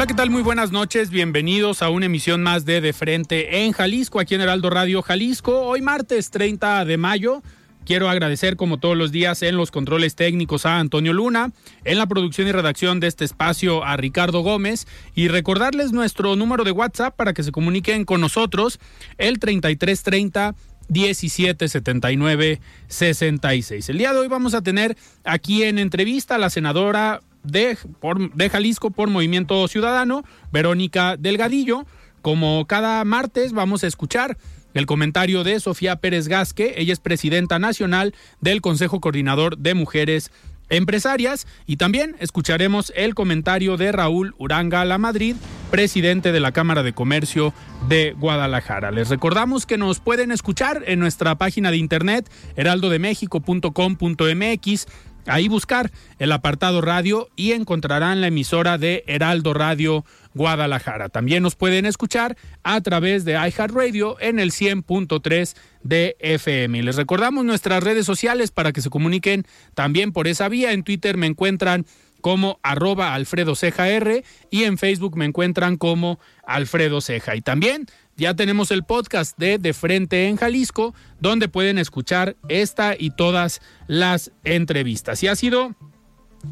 [0.00, 0.30] Hola, ¿qué tal?
[0.30, 1.10] Muy buenas noches.
[1.10, 5.60] Bienvenidos a una emisión más de De Frente en Jalisco, aquí en Heraldo Radio Jalisco.
[5.60, 7.42] Hoy martes 30 de mayo.
[7.84, 11.52] Quiero agradecer como todos los días en los controles técnicos a Antonio Luna,
[11.84, 16.64] en la producción y redacción de este espacio a Ricardo Gómez y recordarles nuestro número
[16.64, 18.80] de WhatsApp para que se comuniquen con nosotros,
[19.18, 20.54] el 3330
[20.88, 23.88] 1779 66.
[23.90, 27.76] El día de hoy vamos a tener aquí en entrevista a la senadora de,
[28.34, 31.86] de Jalisco por Movimiento Ciudadano, Verónica Delgadillo.
[32.22, 34.36] Como cada martes vamos a escuchar
[34.74, 40.30] el comentario de Sofía Pérez Gasque, ella es presidenta nacional del Consejo Coordinador de Mujeres
[40.70, 45.34] Empresarias y también escucharemos el comentario de Raúl Uranga La Madrid,
[45.72, 47.52] presidente de la Cámara de Comercio
[47.88, 48.92] de Guadalajara.
[48.92, 54.86] Les recordamos que nos pueden escuchar en nuestra página de internet heraldodemexico.com.mx
[55.26, 60.04] ahí buscar el apartado radio y encontrarán la emisora de Heraldo Radio
[60.34, 61.08] Guadalajara.
[61.08, 66.82] También nos pueden escuchar a través de iHeartRadio en el 100.3 de FM.
[66.82, 70.72] Les recordamos nuestras redes sociales para que se comuniquen también por esa vía.
[70.72, 71.86] En Twitter me encuentran
[72.20, 77.34] como arroba Alfredo Ceja R y en Facebook me encuentran como Alfredo Ceja.
[77.34, 77.86] Y también
[78.20, 83.62] ya tenemos el podcast de De Frente en Jalisco, donde pueden escuchar esta y todas
[83.86, 85.22] las entrevistas.
[85.22, 85.74] Y ha sido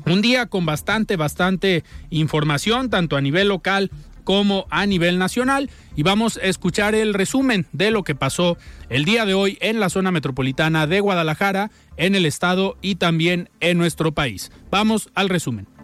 [0.06, 3.90] un día con bastante, bastante información, tanto a nivel local
[4.24, 5.68] como a nivel nacional.
[5.94, 8.56] Y vamos a escuchar el resumen de lo que pasó
[8.88, 13.50] el día de hoy en la zona metropolitana de Guadalajara, en el estado y también
[13.60, 14.50] en nuestro país.
[14.70, 15.77] Vamos al resumen.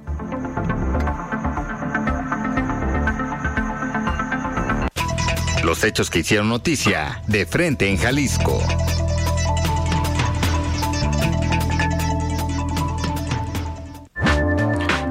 [5.64, 8.62] Los hechos que hicieron noticia de frente en Jalisco.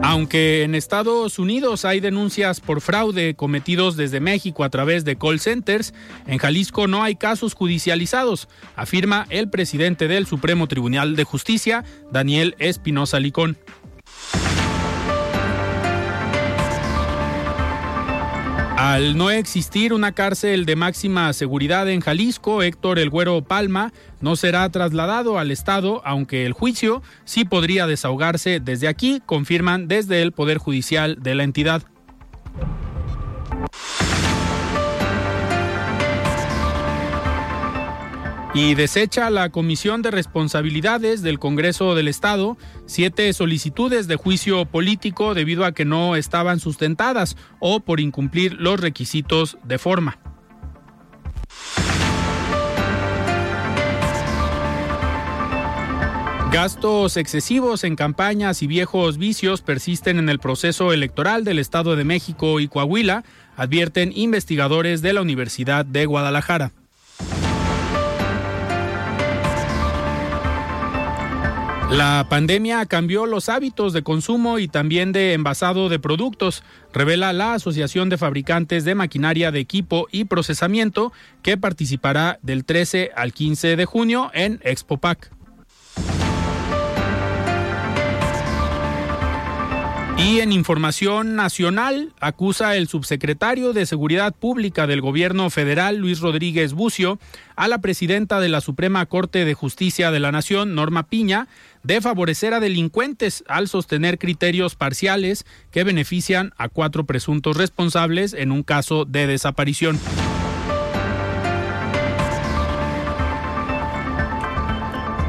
[0.03, 5.39] Aunque en Estados Unidos hay denuncias por fraude cometidos desde México a través de call
[5.39, 5.91] centers,
[6.27, 12.55] en Jalisco no hay casos judicializados, afirma el presidente del Supremo Tribunal de Justicia, Daniel
[12.59, 13.57] Espinosa Licón.
[18.77, 24.35] Al no existir una cárcel de máxima seguridad en Jalisco, Héctor El Güero Palma no
[24.35, 30.31] será trasladado al Estado, aunque el juicio sí podría desahogarse desde aquí, confirman desde el
[30.31, 31.83] Poder Judicial de la entidad.
[38.53, 42.55] Y desecha la Comisión de Responsabilidades del Congreso del Estado
[42.85, 48.79] siete solicitudes de juicio político debido a que no estaban sustentadas o por incumplir los
[48.79, 50.19] requisitos de forma.
[56.51, 62.03] Gastos excesivos en campañas y viejos vicios persisten en el proceso electoral del Estado de
[62.03, 63.23] México y Coahuila,
[63.57, 66.71] advierten investigadores de la Universidad de Guadalajara.
[71.93, 77.53] La pandemia cambió los hábitos de consumo y también de envasado de productos, revela la
[77.53, 81.13] Asociación de Fabricantes de Maquinaria de Equipo y Procesamiento,
[81.43, 85.42] que participará del 13 al 15 de junio en ExpoPac.
[90.17, 96.73] Y en información nacional, acusa el subsecretario de Seguridad Pública del Gobierno Federal, Luis Rodríguez
[96.73, 97.19] Bucio,
[97.55, 101.47] a la presidenta de la Suprema Corte de Justicia de la Nación, Norma Piña,
[101.83, 108.51] de favorecer a delincuentes al sostener criterios parciales que benefician a cuatro presuntos responsables en
[108.51, 109.99] un caso de desaparición.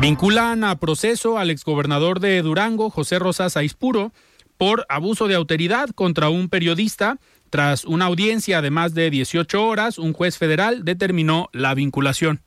[0.00, 4.12] Vinculan a proceso al exgobernador de Durango, José Rosas Aispuro,
[4.56, 7.18] por abuso de autoridad contra un periodista.
[7.50, 12.42] Tras una audiencia de más de 18 horas, un juez federal determinó la vinculación.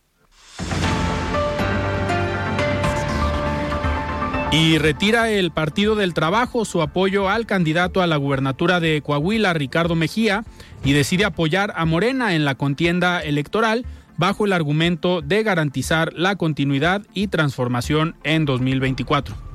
[4.51, 9.53] Y retira el Partido del Trabajo su apoyo al candidato a la gubernatura de Coahuila,
[9.53, 10.45] Ricardo Mejía,
[10.83, 13.85] y decide apoyar a Morena en la contienda electoral
[14.17, 19.46] bajo el argumento de garantizar la continuidad y transformación en 2024.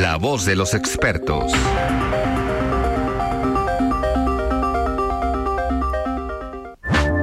[0.00, 1.52] La voz de los expertos.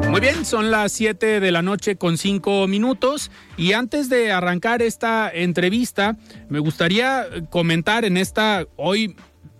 [0.07, 4.83] Muy bien, son las 7 de la noche con 5 minutos y antes de arrancar
[4.83, 6.18] esta entrevista,
[6.50, 9.15] me gustaría comentar en esta hoy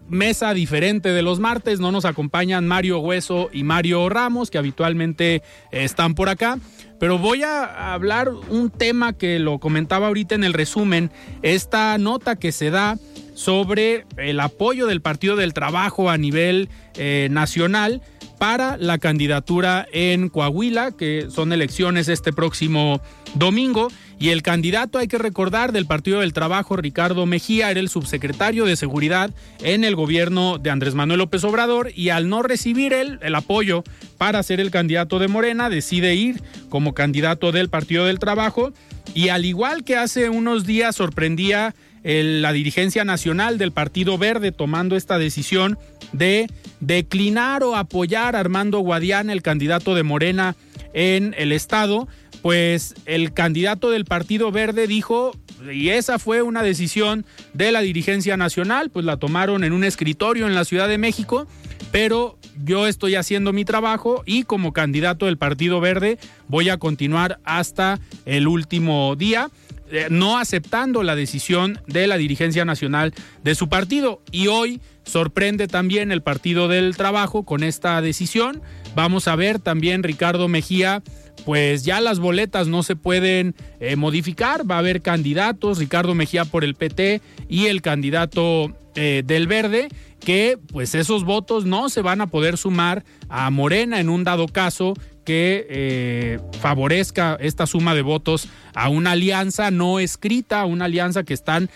[0.09, 1.80] mesa diferente de los martes.
[1.80, 6.59] No nos acompañan Mario Hueso y Mario Ramos, que habitualmente están por acá.
[7.00, 11.12] Pero voy a hablar un tema que lo comentaba ahorita en el resumen,
[11.44, 12.98] esta nota que se da
[13.36, 18.01] sobre el apoyo del Partido del Trabajo a nivel eh, nacional
[18.39, 23.01] para la candidatura en Coahuila, que son elecciones este próximo
[23.36, 23.89] domingo.
[24.19, 28.66] Y el candidato, hay que recordar, del Partido del Trabajo, Ricardo Mejía, era el subsecretario
[28.66, 29.30] de Seguridad
[29.62, 33.84] en el gobierno de Andrés Manuel López Obrador y al no recibir él el apoyo
[34.18, 38.74] para ser el candidato de Morena, decide ir como candidato del Partido del Trabajo.
[39.14, 44.96] Y al igual que hace unos días sorprendía la dirigencia nacional del Partido Verde tomando
[44.96, 45.78] esta decisión
[46.13, 46.48] de
[46.80, 50.56] declinar o apoyar a Armando Guadiana, el candidato de Morena
[50.94, 52.08] en el estado,
[52.42, 55.36] pues el candidato del Partido Verde dijo,
[55.72, 60.48] y esa fue una decisión de la dirigencia nacional, pues la tomaron en un escritorio
[60.48, 61.48] en la Ciudad de México,
[61.92, 66.18] pero yo estoy haciendo mi trabajo y como candidato del Partido Verde
[66.48, 69.50] voy a continuar hasta el último día.
[69.89, 73.13] Eh, no aceptando la decisión de la dirigencia nacional
[73.44, 74.22] de su partido.
[74.31, 78.62] Y hoy sorprende también el Partido del Trabajo con esta decisión.
[78.95, 81.04] Vamos a ver también Ricardo Mejía,
[81.45, 86.45] pues ya las boletas no se pueden eh, modificar, va a haber candidatos, Ricardo Mejía
[86.45, 89.89] por el PT y el candidato eh, del Verde,
[90.19, 94.48] que pues esos votos no se van a poder sumar a Morena en un dado
[94.48, 94.94] caso
[95.24, 101.34] que eh, favorezca esta suma de votos a una alianza no escrita, una alianza que
[101.34, 101.69] están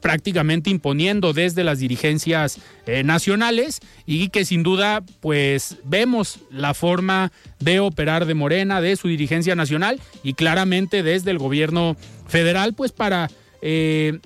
[0.00, 7.32] prácticamente imponiendo desde las dirigencias eh, nacionales y que sin duda pues vemos la forma
[7.60, 11.96] de operar de Morena, de su dirigencia nacional y claramente desde el gobierno
[12.26, 13.30] federal pues para
[13.62, 14.18] eh,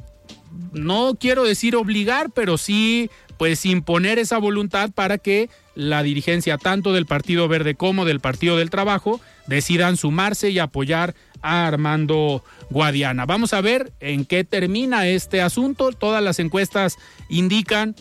[0.73, 6.93] no quiero decir obligar pero sí pues imponer esa voluntad para que la dirigencia tanto
[6.93, 13.27] del Partido Verde como del Partido del Trabajo decidan sumarse y apoyar a Armando Guadiana.
[13.27, 15.93] Vamos a ver en qué termina este asunto.
[15.93, 16.99] Todas las encuestas
[17.29, 17.95] indican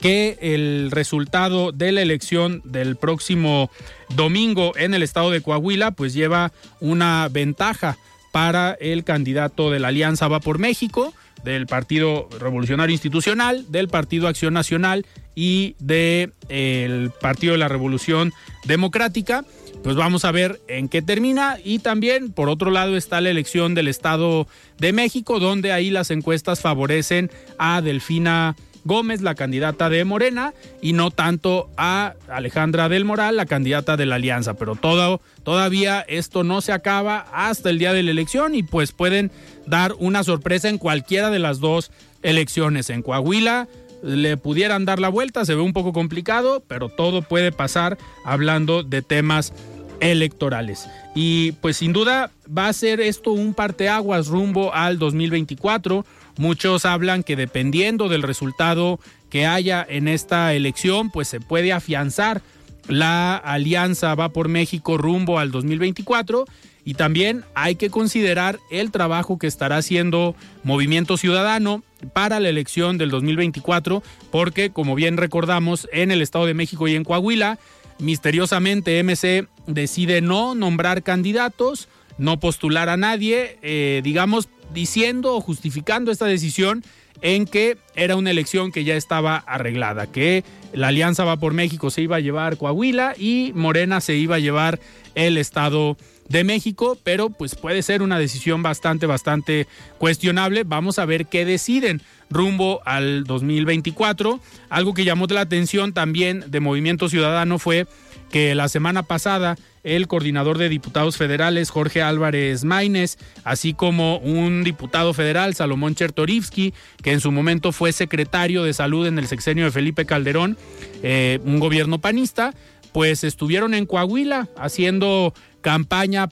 [0.00, 3.70] que el resultado de la elección del próximo
[4.14, 7.98] domingo en el estado de Coahuila pues lleva una ventaja
[8.32, 11.12] para el candidato de la Alianza Va por México
[11.44, 18.32] del Partido Revolucionario Institucional, del Partido Acción Nacional y del el Partido de la Revolución
[18.64, 19.44] Democrática.
[19.82, 23.74] Pues vamos a ver en qué termina y también por otro lado está la elección
[23.74, 24.46] del Estado
[24.78, 30.92] de México, donde ahí las encuestas favorecen a Delfina Gómez, la candidata de Morena, y
[30.92, 34.54] no tanto a Alejandra del Moral, la candidata de la Alianza.
[34.54, 38.92] Pero todo, todavía esto no se acaba hasta el día de la elección y pues
[38.92, 39.30] pueden
[39.66, 41.90] dar una sorpresa en cualquiera de las dos
[42.22, 42.90] elecciones.
[42.90, 43.68] En Coahuila
[44.02, 48.82] le pudieran dar la vuelta, se ve un poco complicado, pero todo puede pasar hablando
[48.82, 49.52] de temas
[50.00, 50.88] electorales.
[51.14, 56.04] Y pues sin duda va a ser esto un parteaguas rumbo al 2024
[56.40, 62.40] Muchos hablan que dependiendo del resultado que haya en esta elección, pues se puede afianzar.
[62.88, 66.46] La alianza va por México rumbo al 2024
[66.82, 71.82] y también hay que considerar el trabajo que estará haciendo Movimiento Ciudadano
[72.14, 76.94] para la elección del 2024 porque como bien recordamos en el Estado de México y
[76.94, 77.58] en Coahuila
[77.98, 86.10] misteriosamente MC decide no nombrar candidatos no postular a nadie eh, digamos diciendo o justificando
[86.10, 86.84] esta decisión
[87.22, 91.90] en que era una elección que ya estaba arreglada, que la Alianza Va por México
[91.90, 94.80] se iba a llevar Coahuila y Morena se iba a llevar
[95.14, 95.96] el Estado
[96.28, 99.66] de México, pero pues puede ser una decisión bastante, bastante
[99.98, 100.62] cuestionable.
[100.62, 102.00] Vamos a ver qué deciden
[102.30, 104.38] rumbo al 2024.
[104.68, 107.88] Algo que llamó la atención también de Movimiento Ciudadano fue
[108.30, 114.62] que la semana pasada el coordinador de diputados federales Jorge Álvarez Maínez, así como un
[114.62, 119.64] diputado federal Salomón Chertorivsky, que en su momento fue secretario de salud en el sexenio
[119.64, 120.56] de Felipe Calderón,
[121.02, 122.54] eh, un gobierno panista,
[122.92, 126.28] pues estuvieron en Coahuila haciendo campaña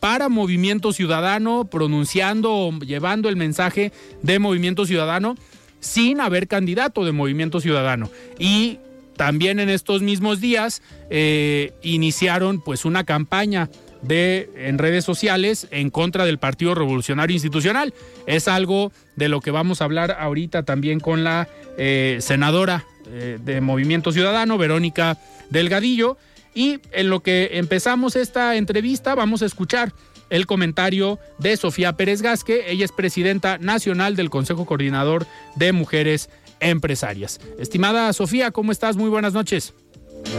[0.00, 3.92] para Movimiento Ciudadano, pronunciando, llevando el mensaje
[4.22, 5.36] de Movimiento Ciudadano
[5.78, 8.10] sin haber candidato de Movimiento Ciudadano.
[8.38, 8.78] Y
[9.16, 13.68] también en estos mismos días eh, iniciaron pues una campaña
[14.02, 17.94] de, en redes sociales en contra del Partido Revolucionario Institucional.
[18.26, 23.38] Es algo de lo que vamos a hablar ahorita también con la eh, senadora eh,
[23.42, 25.18] de Movimiento Ciudadano, Verónica
[25.50, 26.18] Delgadillo.
[26.54, 29.92] Y en lo que empezamos esta entrevista vamos a escuchar
[30.28, 32.64] el comentario de Sofía Pérez Gasque.
[32.70, 35.26] Ella es presidenta nacional del Consejo Coordinador
[35.56, 36.30] de Mujeres
[36.62, 37.40] Empresarias.
[37.58, 38.96] Estimada Sofía, ¿cómo estás?
[38.96, 39.74] Muy buenas noches.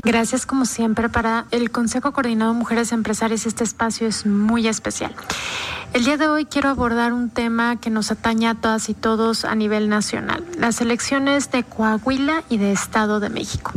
[0.04, 3.46] Gracias como siempre para el Consejo Coordinador de Mujeres Empresarias.
[3.46, 5.14] Este espacio es muy especial.
[5.94, 9.46] El día de hoy quiero abordar un tema que nos atañe a todas y todos
[9.46, 13.72] a nivel nacional, las elecciones de Coahuila y de Estado de México.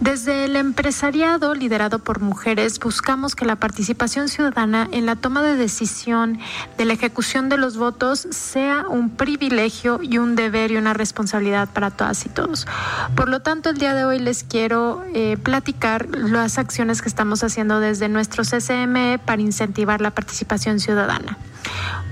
[0.00, 5.56] Desde el empresariado liderado por mujeres buscamos que la participación ciudadana en la toma de
[5.56, 6.38] decisión
[6.78, 11.68] de la ejecución de los votos sea un privilegio y un deber y una responsabilidad
[11.68, 12.66] para todas y todos.
[13.14, 17.42] Por lo tanto, el día de hoy les quiero eh, platicar las acciones que estamos
[17.42, 21.38] haciendo desde nuestro CCME para incentivar la participación ciudadana.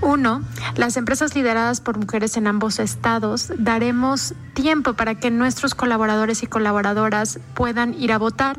[0.00, 0.42] Uno,
[0.76, 6.46] las empresas lideradas por mujeres en ambos estados daremos tiempo para que nuestros colaboradores y
[6.46, 8.58] colaboradoras puedan ir a votar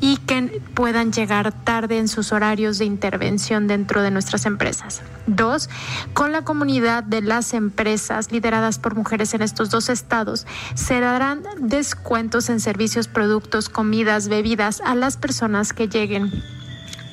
[0.00, 5.02] y que puedan llegar tarde en sus horarios de intervención dentro de nuestras empresas.
[5.26, 5.70] Dos,
[6.12, 11.42] con la comunidad de las empresas lideradas por mujeres en estos dos estados, se darán
[11.58, 16.32] descuentos en servicios, productos, comidas, bebidas a las personas que lleguen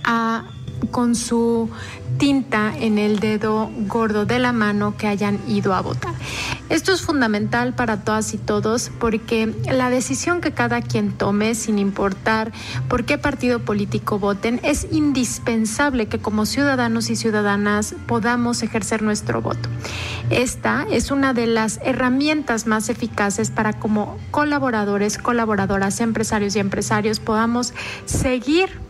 [0.04, 0.46] a
[0.92, 1.70] con su
[2.18, 6.14] tinta en el dedo gordo de la mano que hayan ido a votar.
[6.70, 11.80] Esto es fundamental para todas y todos porque la decisión que cada quien tome, sin
[11.80, 12.52] importar
[12.88, 19.42] por qué partido político voten, es indispensable que como ciudadanos y ciudadanas podamos ejercer nuestro
[19.42, 19.70] voto.
[20.30, 27.20] Esta es una de las herramientas más eficaces para como colaboradores, colaboradoras, empresarios y empresarios
[27.20, 27.74] podamos
[28.06, 28.87] seguir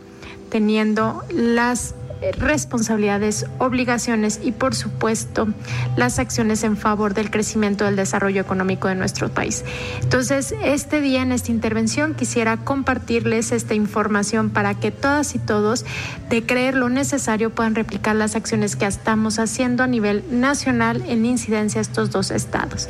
[0.48, 1.94] teniendo las
[2.38, 5.48] responsabilidades, obligaciones y por supuesto
[5.96, 9.64] las acciones en favor del crecimiento del desarrollo económico de nuestro país.
[10.02, 15.84] Entonces, este día en esta intervención quisiera compartirles esta información para que todas y todos,
[16.28, 21.24] de creer lo necesario, puedan replicar las acciones que estamos haciendo a nivel nacional en
[21.26, 22.88] incidencia estos dos estados.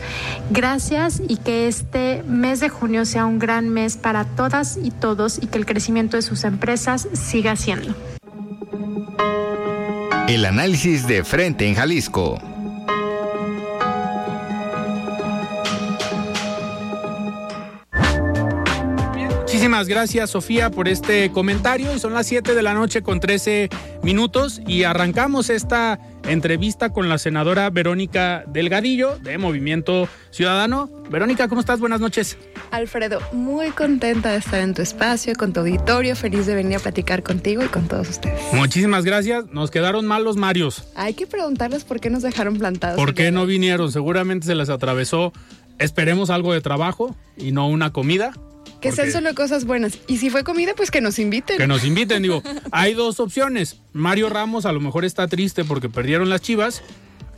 [0.50, 5.38] Gracias y que este mes de junio sea un gran mes para todas y todos
[5.42, 7.94] y que el crecimiento de sus empresas siga siendo.
[10.28, 12.38] El análisis de frente en Jalisco.
[19.68, 23.68] Muchísimas gracias Sofía por este comentario y son las 7 de la noche con 13
[24.02, 30.88] minutos y arrancamos esta entrevista con la senadora Verónica Delgadillo de Movimiento Ciudadano.
[31.10, 31.80] Verónica, ¿cómo estás?
[31.80, 32.38] Buenas noches.
[32.70, 36.80] Alfredo, muy contenta de estar en tu espacio, con tu auditorio, feliz de venir a
[36.80, 38.40] platicar contigo y con todos ustedes.
[38.54, 39.48] Muchísimas gracias.
[39.52, 40.88] Nos quedaron mal los Marios.
[40.94, 42.96] Hay que preguntarles por qué nos dejaron plantados.
[42.96, 43.92] ¿Por qué no vinieron?
[43.92, 45.34] Seguramente se les atravesó.
[45.78, 48.32] Esperemos algo de trabajo y no una comida.
[48.80, 49.98] Que sean solo cosas buenas.
[50.06, 51.58] Y si fue comida, pues que nos inviten.
[51.58, 52.42] Que nos inviten, digo.
[52.70, 53.80] Hay dos opciones.
[53.92, 56.82] Mario Ramos a lo mejor está triste porque perdieron las chivas.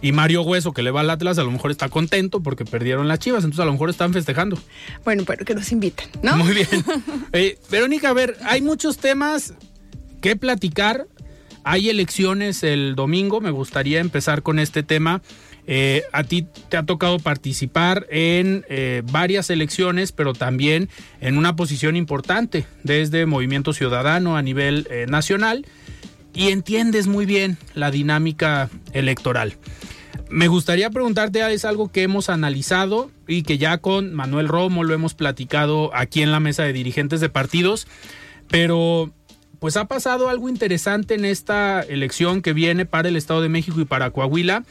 [0.02, 3.06] Y Mario Hueso, que le va al Atlas, a lo mejor está contento porque perdieron
[3.08, 3.44] las chivas.
[3.44, 4.58] Entonces a lo mejor están festejando.
[5.04, 6.36] Bueno, pero que nos inviten, ¿no?
[6.36, 6.68] Muy bien.
[7.32, 9.54] Eh, Verónica, a ver, hay muchos temas
[10.20, 11.06] que platicar.
[11.64, 13.40] Hay elecciones el domingo.
[13.40, 15.22] Me gustaría empezar con este tema.
[15.72, 20.88] Eh, a ti te ha tocado participar en eh, varias elecciones, pero también
[21.20, 25.64] en una posición importante desde Movimiento Ciudadano a nivel eh, nacional
[26.34, 29.54] y entiendes muy bien la dinámica electoral.
[30.28, 34.92] Me gustaría preguntarte, es algo que hemos analizado y que ya con Manuel Romo lo
[34.92, 37.86] hemos platicado aquí en la mesa de dirigentes de partidos,
[38.48, 39.12] pero
[39.60, 43.80] pues ha pasado algo interesante en esta elección que viene para el Estado de México
[43.80, 44.64] y para Coahuila,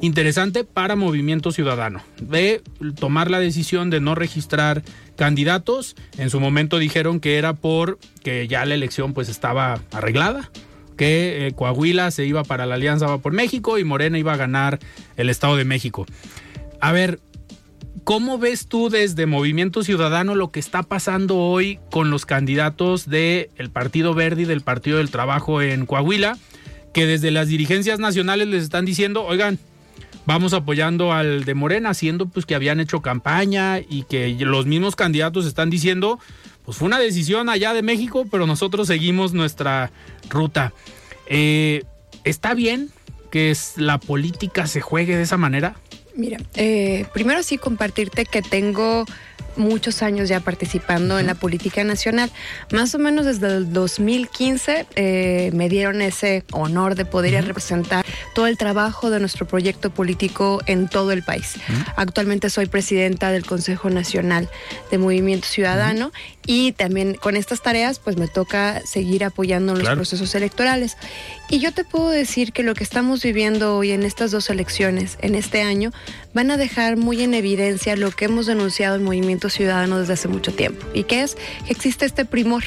[0.00, 2.62] interesante para Movimiento Ciudadano, de
[3.00, 4.82] tomar la decisión de no registrar
[5.16, 5.96] candidatos.
[6.18, 10.50] En su momento dijeron que era por que ya la elección pues estaba arreglada,
[10.98, 14.36] que eh, Coahuila se iba para la Alianza Va por México y Morena iba a
[14.36, 14.78] ganar
[15.16, 16.06] el Estado de México.
[16.80, 17.18] A ver,
[18.04, 23.70] ¿Cómo ves tú desde Movimiento Ciudadano lo que está pasando hoy con los candidatos del
[23.72, 26.36] Partido Verde y del Partido del Trabajo en Coahuila?
[26.92, 29.58] Que desde las dirigencias nacionales les están diciendo, oigan,
[30.26, 34.96] vamos apoyando al de Morena, siendo pues que habían hecho campaña y que los mismos
[34.96, 36.18] candidatos están diciendo,
[36.66, 39.92] pues fue una decisión allá de México, pero nosotros seguimos nuestra
[40.28, 40.74] ruta.
[41.26, 41.84] Eh,
[42.24, 42.90] ¿Está bien
[43.30, 45.76] que la política se juegue de esa manera?
[46.14, 49.04] Mira, eh, primero sí compartirte que tengo
[49.56, 52.30] muchos años ya participando en la política nacional.
[52.72, 58.46] Más o menos desde el 2015 eh, me dieron ese honor de poder representar todo
[58.46, 61.54] el trabajo de nuestro proyecto político en todo el país.
[61.96, 64.48] Actualmente soy presidenta del Consejo Nacional
[64.90, 66.12] de Movimiento Ciudadano
[66.46, 70.96] y también con estas tareas pues me toca seguir apoyando los procesos electorales.
[71.48, 75.18] Y yo te puedo decir que lo que estamos viviendo hoy en estas dos elecciones,
[75.20, 75.92] en este año,
[76.32, 80.28] van a dejar muy en evidencia lo que hemos denunciado en Movimiento Ciudadano desde hace
[80.28, 80.86] mucho tiempo.
[80.94, 82.64] Y que es que existe este primor,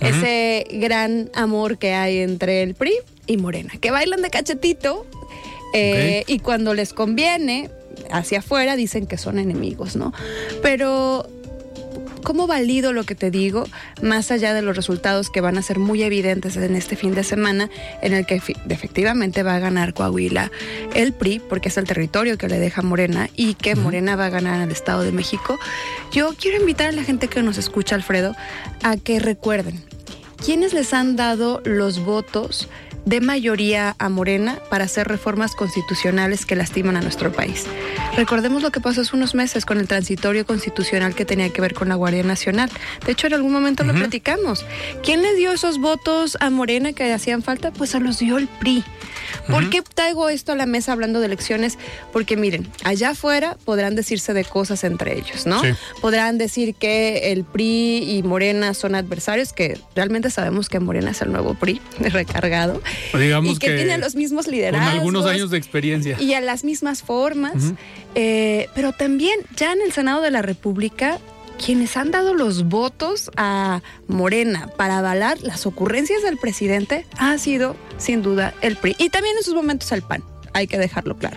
[0.00, 2.94] ese gran amor que hay entre el PRI
[3.26, 5.06] y Morena, que bailan de cachetito
[5.74, 7.70] eh, y cuando les conviene
[8.10, 10.12] hacia afuera dicen que son enemigos, ¿no?
[10.62, 11.28] Pero
[12.28, 13.64] ¿Cómo valido lo que te digo,
[14.02, 17.24] más allá de los resultados que van a ser muy evidentes en este fin de
[17.24, 17.70] semana,
[18.02, 18.34] en el que
[18.68, 20.52] efectivamente va a ganar Coahuila
[20.94, 24.28] el PRI, porque es el territorio que le deja Morena, y que Morena va a
[24.28, 25.58] ganar el Estado de México?
[26.12, 28.36] Yo quiero invitar a la gente que nos escucha, Alfredo,
[28.82, 29.82] a que recuerden,
[30.44, 32.68] ¿quiénes les han dado los votos?
[33.08, 37.64] De mayoría a Morena para hacer reformas constitucionales que lastiman a nuestro país.
[38.16, 41.72] Recordemos lo que pasó hace unos meses con el transitorio constitucional que tenía que ver
[41.72, 42.70] con la Guardia Nacional.
[43.06, 44.66] De hecho, en algún momento lo platicamos.
[45.02, 47.70] ¿Quién le dio esos votos a Morena que hacían falta?
[47.70, 48.84] Pues se los dio el PRI.
[49.48, 51.78] ¿Por qué traigo esto a la mesa hablando de elecciones?
[52.12, 55.62] Porque miren, allá afuera podrán decirse de cosas entre ellos, ¿no?
[56.00, 61.22] Podrán decir que el PRI y Morena son adversarios, que realmente sabemos que Morena es
[61.22, 62.82] el nuevo PRI recargado.
[63.18, 64.88] Digamos y que, tiene los mismos liderazgos.
[64.88, 66.20] Con algunos años de experiencia.
[66.20, 67.72] Y a las mismas formas.
[68.14, 71.18] Eh, pero también ya en el Senado de la República
[71.64, 77.76] quienes han dado los votos a Morena para avalar las ocurrencias del presidente ha sido
[77.98, 81.36] sin duda el PRI y también en sus momentos el PAN, hay que dejarlo claro.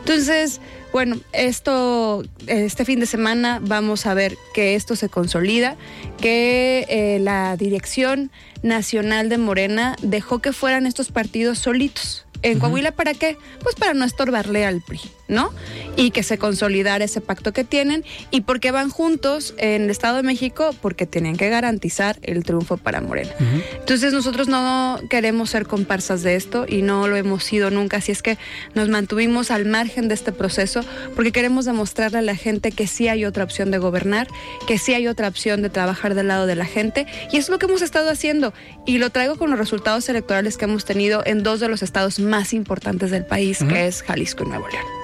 [0.00, 0.60] Entonces,
[0.92, 5.76] bueno, esto, este fin de semana vamos a ver que esto se consolida,
[6.20, 8.30] que eh, la dirección
[8.62, 12.26] nacional de Morena dejó que fueran estos partidos solitos.
[12.42, 13.36] ¿En Coahuila para qué?
[13.62, 15.00] Pues para no estorbarle al PRI.
[15.30, 15.52] ¿No?
[15.96, 18.04] Y que se consolidara ese pacto que tienen.
[18.30, 20.74] ¿Y porque van juntos en el Estado de México?
[20.82, 23.30] Porque tienen que garantizar el triunfo para Morena.
[23.78, 27.98] Entonces nosotros no queremos ser comparsas de esto y no lo hemos sido nunca.
[27.98, 28.38] Así es que
[28.74, 33.08] nos mantuvimos al margen de este proceso porque queremos demostrarle a la gente que sí
[33.08, 34.28] hay otra opción de gobernar,
[34.66, 37.06] que sí hay otra opción de trabajar del lado de la gente.
[37.32, 38.52] Y es lo que hemos estado haciendo.
[38.86, 42.18] Y lo traigo con los resultados electorales que hemos tenido en dos de los estados
[42.18, 44.99] más importantes del país, que es Jalisco y Nuevo León.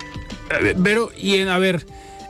[0.82, 1.86] Pero, y en, a ver,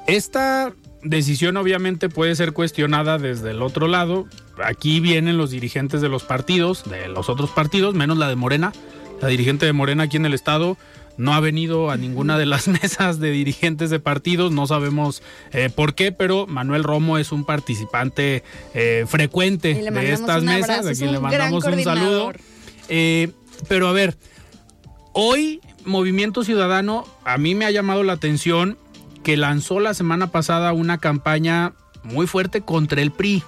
[0.06, 4.26] esta decisión obviamente puede ser cuestionada desde el otro lado.
[4.62, 8.72] Aquí vienen los dirigentes de los partidos, de los otros partidos, menos la de Morena.
[9.20, 10.76] La dirigente de Morena aquí en el estado
[11.16, 15.70] no ha venido a ninguna de las mesas de dirigentes de partidos, no sabemos eh,
[15.74, 18.42] por qué, pero Manuel Romo es un participante
[18.74, 22.32] eh, frecuente de estas mesas, aquí le mandamos un saludo.
[22.88, 23.30] Eh,
[23.68, 24.16] pero a ver,
[25.12, 28.76] hoy Movimiento Ciudadano a mí me ha llamado la atención
[29.22, 31.72] que lanzó la semana pasada una campaña
[32.02, 33.42] muy fuerte contra el PRI.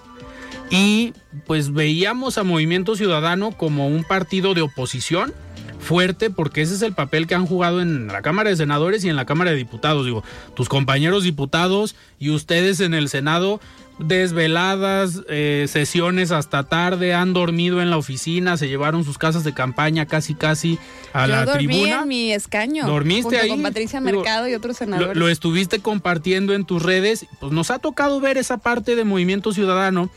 [0.70, 1.12] Y
[1.46, 5.34] pues veíamos a Movimiento Ciudadano como un partido de oposición
[5.78, 9.08] fuerte porque ese es el papel que han jugado en la Cámara de Senadores y
[9.08, 10.04] en la Cámara de Diputados.
[10.04, 13.60] Digo, tus compañeros diputados y ustedes en el Senado
[13.98, 19.52] desveladas, eh, sesiones hasta tarde, han dormido en la oficina, se llevaron sus casas de
[19.52, 20.78] campaña casi casi
[21.12, 22.02] a la dormí tribuna.
[22.02, 22.86] en mi escaño.
[22.86, 23.48] Dormiste ahí.
[23.48, 25.16] Con Patricia Mercado y otros senadores.
[25.16, 27.26] Lo, estuviste compartiendo en tus redes.
[27.40, 30.10] Pues nos ha tocado ver esa parte de Movimiento Ciudadano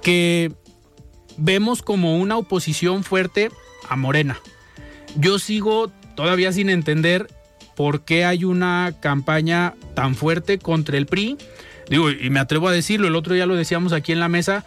[0.00, 0.52] que
[1.36, 3.50] vemos como una oposición fuerte
[3.88, 4.40] a Morena.
[5.16, 7.28] Yo sigo todavía sin entender
[7.76, 11.38] por qué hay una campaña tan fuerte contra el PRI
[11.88, 14.64] digo, y me atrevo a decirlo, el otro día lo decíamos aquí en la mesa,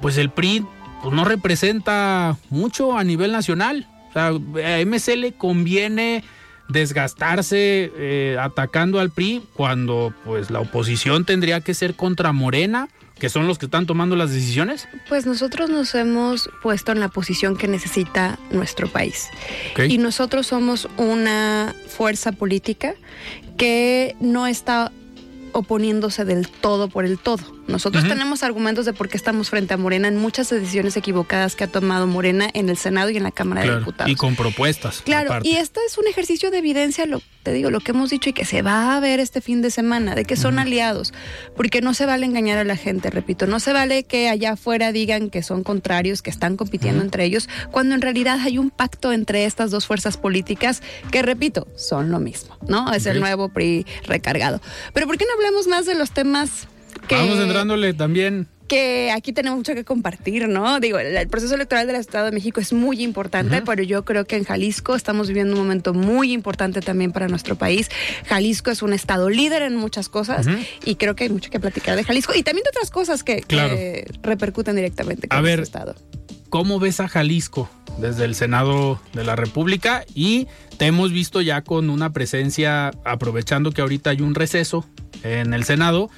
[0.00, 0.64] pues el PRI
[1.02, 3.86] pues no representa mucho a nivel nacional.
[4.10, 6.24] O sea, a MC le conviene
[6.68, 12.88] desgastarse eh, atacando al PRI cuando pues la oposición tendría que ser contra Morena,
[13.20, 14.88] que son los que están tomando las decisiones?
[15.08, 19.28] Pues nosotros nos hemos puesto en la posición que necesita nuestro país.
[19.88, 22.94] Y nosotros somos una fuerza política
[23.56, 24.90] que no está
[25.52, 27.59] oponiéndose del todo por el todo.
[27.66, 31.64] Nosotros tenemos argumentos de por qué estamos frente a Morena en muchas decisiones equivocadas que
[31.64, 34.10] ha tomado Morena en el Senado y en la Cámara de Diputados.
[34.10, 35.02] Y con propuestas.
[35.02, 38.30] Claro, y este es un ejercicio de evidencia, lo, te digo, lo que hemos dicho
[38.30, 41.12] y que se va a ver este fin de semana, de que son aliados,
[41.56, 44.92] porque no se vale engañar a la gente, repito, no se vale que allá afuera
[44.92, 49.12] digan que son contrarios, que están compitiendo entre ellos, cuando en realidad hay un pacto
[49.12, 52.92] entre estas dos fuerzas políticas que, repito, son lo mismo, ¿no?
[52.92, 54.60] Es el nuevo PRI recargado.
[54.92, 56.68] Pero ¿por qué no hablemos más de los temas
[57.06, 57.16] que...
[57.16, 60.78] Vamos entrándole también que aquí tenemos mucho que compartir, ¿no?
[60.78, 64.36] Digo, el, proceso electoral del Estado de México es muy importante, pero yo creo que
[64.36, 67.88] en Jalisco estamos viviendo un momento muy importante también para nuestro país.
[68.28, 70.46] Jalisco es un estado líder en muchas cosas
[70.84, 74.06] y creo que hay mucho que platicar de Jalisco y también de otras cosas que,
[74.22, 75.96] repercuten directamente con el estado.
[76.48, 80.04] ¿Cómo ves a Jalisco desde el Senado de la República?
[80.14, 80.46] Y
[80.78, 84.86] te hemos visto ya con una presencia, aprovechando que ahorita hay un receso
[85.24, 86.08] en el Senado,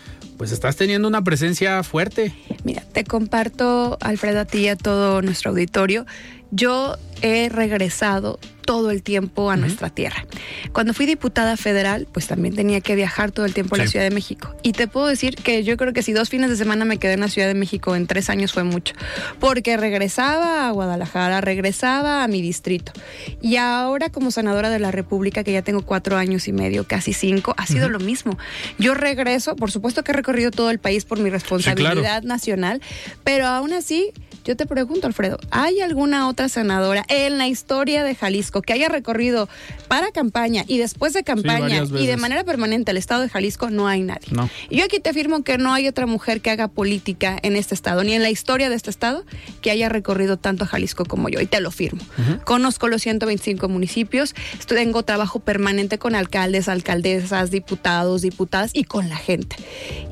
[0.43, 2.35] pues estás teniendo una presencia fuerte.
[2.65, 6.05] Mira, te comparto, Alfredo, a ti y a todo nuestro auditorio.
[6.51, 10.25] Yo he regresado todo el tiempo a nuestra tierra.
[10.73, 14.05] Cuando fui diputada federal, pues también tenía que viajar todo el tiempo a la Ciudad
[14.05, 14.55] de México.
[14.63, 17.15] Y te puedo decir que yo creo que si dos fines de semana me quedé
[17.15, 18.95] en la Ciudad de México en tres años fue mucho,
[19.41, 22.93] porque regresaba a Guadalajara, regresaba a mi distrito.
[23.41, 27.13] Y ahora como senadora de la República, que ya tengo cuatro años y medio, casi
[27.13, 28.39] cinco, ha sido lo mismo.
[28.79, 32.81] Yo regreso, por supuesto que he recorrido todo el país por mi responsabilidad nacional,
[33.25, 34.13] pero aún así
[34.45, 38.89] yo te pregunto, Alfredo, ¿hay alguna otra senadora en la historia de Jalisco que haya
[38.89, 39.47] recorrido
[39.87, 43.69] para campaña y después de campaña y de manera permanente el estado de Jalisco?
[43.69, 44.29] No hay nadie.
[44.71, 47.75] Y yo aquí te afirmo que no hay otra mujer que haga política en este
[47.75, 49.27] estado, ni en la historia de este estado,
[49.61, 51.41] que haya recorrido tanto a Jalisco como yo.
[51.41, 52.03] Y te lo firmo.
[52.45, 54.35] Conozco los 125 municipios,
[54.67, 59.57] tengo trabajo permanente con alcaldes, alcaldesas, diputados, diputadas y con la gente.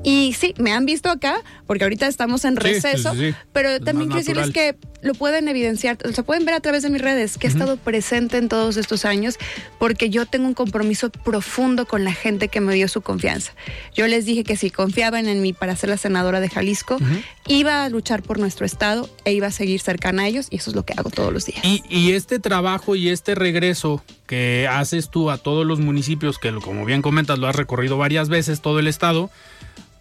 [0.04, 3.14] Y sí, me han visto acá, porque ahorita estamos en receso,
[3.52, 7.00] pero también decirles que lo pueden evidenciar, o sea, pueden ver a través de mis
[7.00, 9.38] redes que he estado presente en todos estos años
[9.78, 13.52] porque yo tengo un compromiso profundo con la gente que me dio su confianza.
[13.94, 16.98] Yo les dije que si confiaban en mí para ser la senadora de Jalisco,
[17.46, 20.70] iba a luchar por nuestro estado e iba a seguir cercana a ellos y eso
[20.70, 21.64] es lo que hago todos los días.
[21.64, 26.52] Y, y este trabajo y este regreso que haces tú a todos los municipios, que
[26.52, 29.30] como bien comentas, lo has recorrido varias veces todo el estado,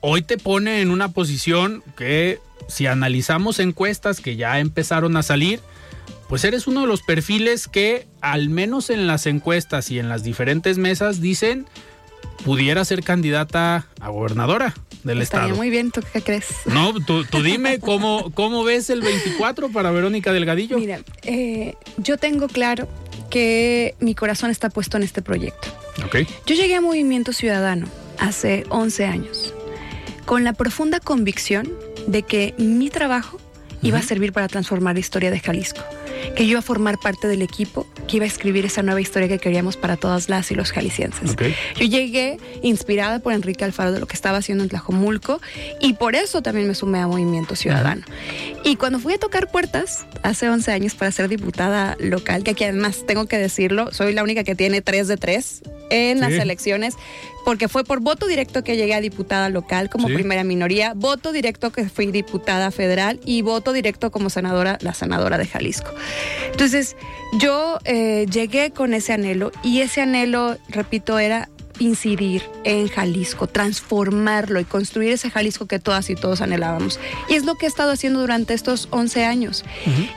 [0.02, 5.60] hoy te pone en una posición que si analizamos encuestas que ya empezaron a salir,
[6.30, 10.24] pues eres uno de los perfiles que al menos en las encuestas y en las
[10.24, 11.66] diferentes mesas dicen
[12.46, 15.58] pudiera ser candidata a gobernadora del Estaría estado.
[15.58, 16.46] muy bien, ¿tú qué crees?
[16.66, 20.78] No, tú, dime cómo, cómo ves el 24 para Verónica Delgadillo.
[20.78, 22.88] Mira, eh, yo tengo claro
[23.30, 25.68] que mi corazón está puesto en este proyecto.
[26.06, 26.28] Okay.
[26.46, 27.88] Yo llegué a Movimiento Ciudadano
[28.18, 29.54] hace 11 años
[30.26, 31.74] con la profunda convicción
[32.08, 33.40] de que mi trabajo
[33.82, 35.82] iba a servir para transformar la historia de Jalisco,
[36.36, 39.28] que yo iba a formar parte del equipo que iba a escribir esa nueva historia
[39.28, 41.36] que queríamos para todas las y los jaliscienses.
[41.76, 45.40] Yo llegué inspirada por Enrique Alfaro de lo que estaba haciendo en Tlajomulco
[45.80, 48.04] y por eso también me sumé a Movimiento Ciudadano.
[48.64, 52.64] Y cuando fui a tocar puertas hace 11 años para ser diputada local, que aquí
[52.64, 55.62] además tengo que decirlo, soy la única que tiene 3 de 3
[55.92, 56.96] en las elecciones
[57.50, 61.72] porque fue por voto directo que llegué a diputada local como primera minoría, voto directo
[61.72, 65.90] que fui diputada federal y voto directo como senadora, la senadora de Jalisco.
[66.52, 66.96] Entonces,
[67.40, 74.60] yo eh, llegué con ese anhelo y ese anhelo, repito, era incidir en Jalisco, transformarlo
[74.60, 77.00] y construir ese Jalisco que todas y todos anhelábamos.
[77.30, 79.66] Y es lo que he estado haciendo durante estos 11 años.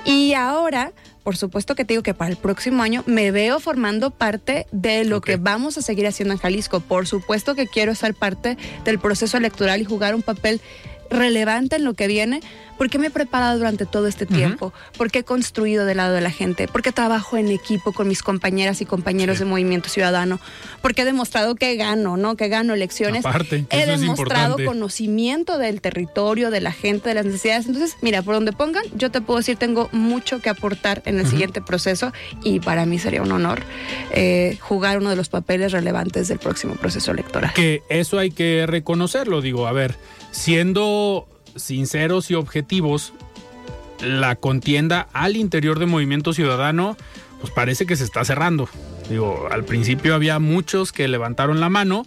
[0.04, 4.10] Y ahora por supuesto que te digo que para el próximo año me veo formando
[4.10, 6.80] parte de lo que vamos a seguir haciendo en Jalisco.
[6.80, 10.60] Por supuesto que quiero ser parte del proceso electoral y jugar un papel
[11.12, 12.40] relevante en lo que viene,
[12.78, 16.30] porque me he preparado durante todo este tiempo, porque he construido del lado de la
[16.30, 20.40] gente, porque trabajo en equipo con mis compañeras y compañeros de Movimiento Ciudadano,
[20.80, 22.36] porque he demostrado que gano, ¿no?
[22.36, 23.24] Que gano elecciones.
[23.70, 27.66] he demostrado conocimiento del territorio, de la gente, de las necesidades.
[27.66, 31.26] Entonces, mira, por donde pongan, yo te puedo decir, tengo mucho que aportar en el
[31.26, 33.62] siguiente proceso y para mí sería un honor
[34.12, 37.52] eh, jugar uno de los papeles relevantes del próximo proceso electoral.
[37.54, 39.96] Que eso hay que reconocerlo, digo, a ver,
[40.32, 43.12] siendo sinceros y objetivos,
[44.00, 46.96] la contienda al interior de Movimiento Ciudadano,
[47.40, 48.68] pues parece que se está cerrando.
[49.08, 52.04] Digo, al principio había muchos que levantaron la mano.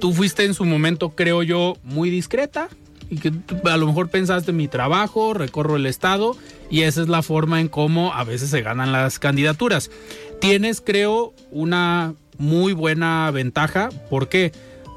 [0.00, 2.68] Tú fuiste en su momento, creo yo, muy discreta
[3.10, 3.32] y que
[3.64, 6.36] a lo mejor pensaste mi trabajo, recorro el estado
[6.70, 9.90] y esa es la forma en cómo a veces se ganan las candidaturas.
[10.40, 13.90] Tienes, creo, una muy buena ventaja.
[14.08, 14.52] ¿Por qué?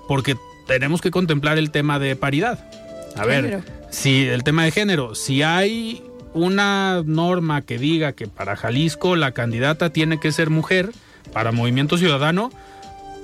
[0.08, 0.36] Porque
[0.68, 2.70] tenemos que contemplar el tema de paridad.
[3.16, 8.56] A ver, si el tema de género, si hay una norma que diga que para
[8.56, 10.92] Jalisco la candidata tiene que ser mujer,
[11.32, 12.52] para Movimiento Ciudadano,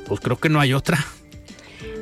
[0.08, 0.97] pues creo que no hay otra.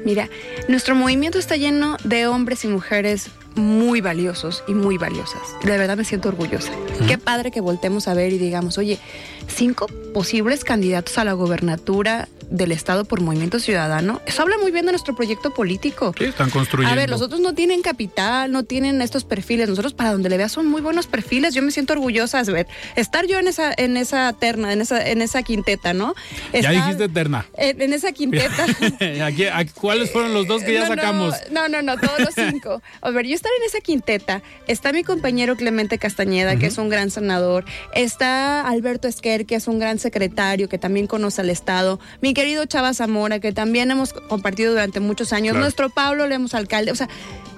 [0.05, 0.29] Mira,
[0.67, 5.41] nuestro movimiento está lleno de hombres y mujeres muy valiosos y muy valiosas.
[5.63, 6.71] De verdad me siento orgullosa.
[7.07, 8.99] Qué padre que voltemos a ver y digamos, oye,
[9.47, 14.85] cinco posibles candidatos a la gobernatura del Estado por Movimiento Ciudadano, eso habla muy bien
[14.85, 16.13] de nuestro proyecto político.
[16.17, 16.93] Sí, están construyendo.
[16.93, 19.69] A ver, los otros no tienen capital, no tienen estos perfiles.
[19.69, 21.53] Nosotros, para donde le veas, son muy buenos perfiles.
[21.53, 25.05] Yo me siento orgullosa de ver, estar yo en esa, en esa terna, en esa,
[25.07, 26.13] en esa quinteta, ¿no?
[26.53, 27.45] ya dijiste terna.
[27.57, 28.65] En, esa quinteta.
[29.75, 31.35] ¿Cuáles fueron los dos que ya sacamos?
[31.51, 32.81] No, no, no, todos los cinco.
[33.01, 36.89] A ver, yo estar en esa quinteta, está mi compañero Clemente Castañeda, que es un
[36.89, 41.99] gran senador, está Alberto Esquer, que es un gran secretario, que también conoce al Estado,
[42.21, 46.91] mi querido Chava Zamora, que también hemos compartido durante muchos años, nuestro Pablo Lemos alcalde,
[46.91, 47.09] o sea,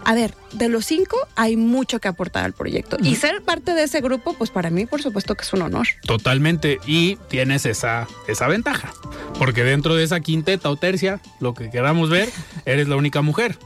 [0.05, 2.95] a ver, de los cinco hay mucho que aportar al proyecto.
[3.03, 5.85] Y ser parte de ese grupo, pues para mí, por supuesto que es un honor.
[6.05, 6.79] Totalmente.
[6.87, 8.93] Y tienes esa, esa ventaja.
[9.37, 12.29] Porque dentro de esa quinteta o tercia, lo que queramos ver,
[12.65, 13.57] eres la única mujer.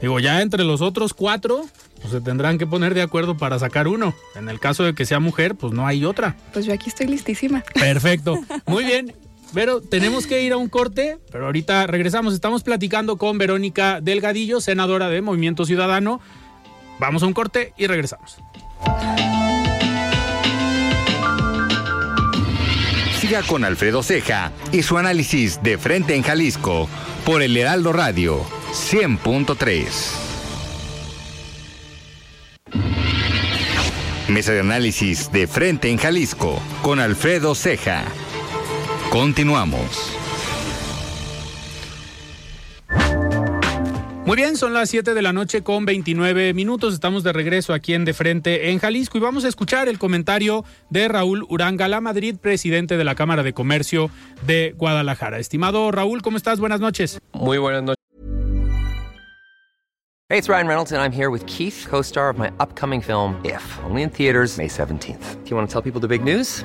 [0.00, 1.66] Digo, ya entre los otros cuatro,
[2.00, 4.14] pues se tendrán que poner de acuerdo para sacar uno.
[4.36, 6.36] En el caso de que sea mujer, pues no hay otra.
[6.52, 7.64] Pues yo aquí estoy listísima.
[7.74, 8.38] Perfecto.
[8.66, 9.12] Muy bien.
[9.54, 12.34] Pero tenemos que ir a un corte, pero ahorita regresamos.
[12.34, 16.20] Estamos platicando con Verónica Delgadillo, senadora de Movimiento Ciudadano.
[16.98, 18.38] Vamos a un corte y regresamos.
[23.20, 26.88] Siga con Alfredo Ceja y su análisis de frente en Jalisco
[27.24, 29.86] por el Heraldo Radio 100.3.
[34.28, 38.04] Mesa de análisis de frente en Jalisco con Alfredo Ceja.
[39.12, 40.16] Continuamos.
[44.24, 46.94] Muy bien, son las 7 de la noche con 29 minutos.
[46.94, 50.64] Estamos de regreso aquí en De Frente en Jalisco y vamos a escuchar el comentario
[50.88, 54.10] de Raúl Uranga, Madrid, presidente de la Cámara de Comercio
[54.46, 55.38] de Guadalajara.
[55.38, 56.58] Estimado Raúl, ¿cómo estás?
[56.58, 57.20] Buenas noches.
[57.34, 57.98] Muy buenas noches.
[60.30, 63.62] Hey, it's Ryan Reynolds and I'm here with Keith, co-star of my upcoming film If,
[63.84, 65.44] only in theaters May 17th.
[65.44, 66.64] Do you want to tell people the big news?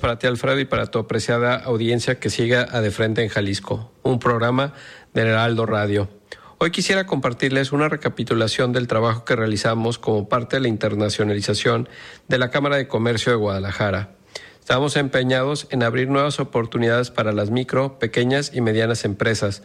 [0.00, 3.92] Para ti, Alfredo, y para tu apreciada audiencia que siga a De Frente en Jalisco,
[4.02, 4.72] un programa
[5.12, 6.08] del Heraldo Radio.
[6.56, 11.90] Hoy quisiera compartirles una recapitulación del trabajo que realizamos como parte de la internacionalización
[12.28, 14.14] de la Cámara de Comercio de Guadalajara.
[14.58, 19.62] Estamos empeñados en abrir nuevas oportunidades para las micro, pequeñas y medianas empresas.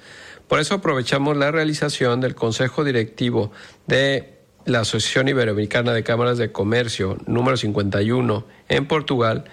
[0.50, 3.54] Por eso aprovechamos la realización del Consejo Directivo
[3.88, 9.46] de la Asociación Iberoamericana de Cámaras de Comercio número 51 en Portugal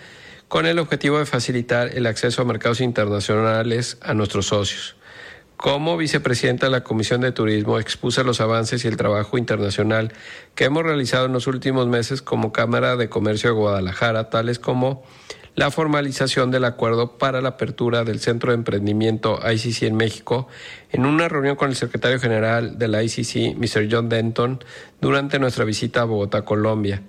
[0.49, 4.97] con el objetivo de facilitar el acceso a mercados internacionales a nuestros socios.
[5.57, 10.13] Como vicepresidenta de la Comisión de Turismo expuse los avances y el trabajo internacional
[10.55, 15.03] que hemos realizado en los últimos meses como Cámara de Comercio de Guadalajara, tales como
[15.55, 20.47] la formalización del acuerdo para la apertura del Centro de Emprendimiento ICC en México
[20.93, 23.89] en una reunión con el secretario general de la ICC, Mr.
[23.91, 24.63] John Denton,
[25.01, 27.03] durante nuestra visita a Bogotá, Colombia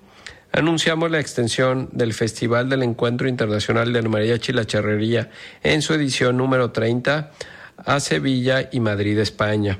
[0.52, 5.30] anunciamos la extensión del Festival del Encuentro Internacional de Mariachi y la Charrería
[5.64, 7.32] en su edición número 30
[7.78, 9.80] a Sevilla y Madrid, España.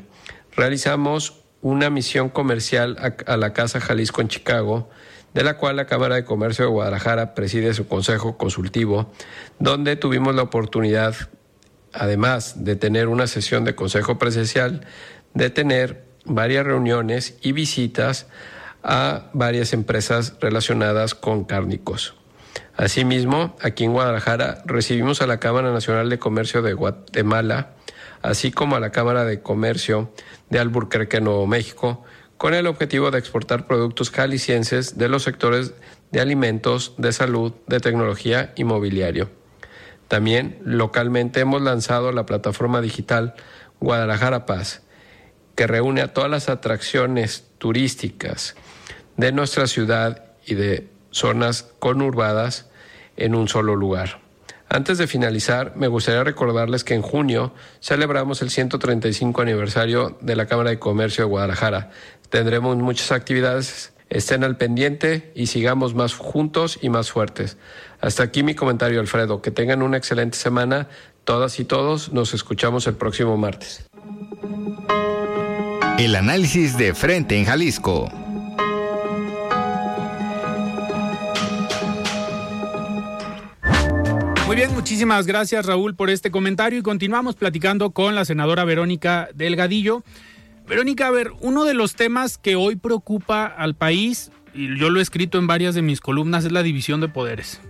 [0.56, 4.90] Realizamos una misión comercial a, la Casa Jalisco en Chicago,
[5.34, 9.12] de la cual la Cámara de Comercio de Guadalajara preside su consejo consultivo,
[9.60, 11.16] donde tuvimos la oportunidad,
[11.94, 14.86] además de tener una sesión de consejo presencial,
[15.34, 18.28] de tener varias reuniones y visitas
[18.88, 22.16] a varias empresas relacionadas con cárnicos.
[22.78, 27.72] Asimismo, aquí en Guadalajara recibimos a la Cámara Nacional de Comercio de Guatemala,
[28.22, 30.12] así como a la Cámara de Comercio
[30.50, 32.04] de Alburquerque, Nuevo México,
[32.38, 35.74] con el objetivo de exportar productos jaliscienses de los sectores
[36.12, 39.30] de alimentos, de salud, de tecnología y mobiliario.
[40.08, 43.34] También localmente hemos lanzado la plataforma digital
[43.82, 44.84] Guadalajara Paz,
[45.56, 48.56] que reúne a todas las atracciones turísticas
[49.18, 52.70] de nuestra ciudad y de zonas conurbadas
[53.18, 54.22] en un solo lugar.
[54.70, 60.46] Antes de finalizar, me gustaría recordarles que en junio celebramos el 135 aniversario de la
[60.46, 61.92] Cámara de Comercio de Guadalajara.
[62.30, 67.58] Tendremos muchas actividades, estén al pendiente y sigamos más juntos y más fuertes.
[68.02, 69.42] Hasta aquí mi comentario, Alfredo.
[69.42, 70.90] Que tengan una excelente semana,
[71.24, 72.12] todas y todos.
[72.12, 73.88] Nos escuchamos el próximo martes.
[75.98, 78.27] El análisis de frente en Jalisco.
[84.58, 90.04] Bien, muchísimas gracias Raúl por este comentario y continuamos platicando con la senadora Verónica Delgadillo.
[90.68, 94.98] Verónica, a ver, uno de los temas que hoy preocupa al país, y yo lo
[94.98, 97.62] he escrito en varias de mis columnas, es la división de poderes.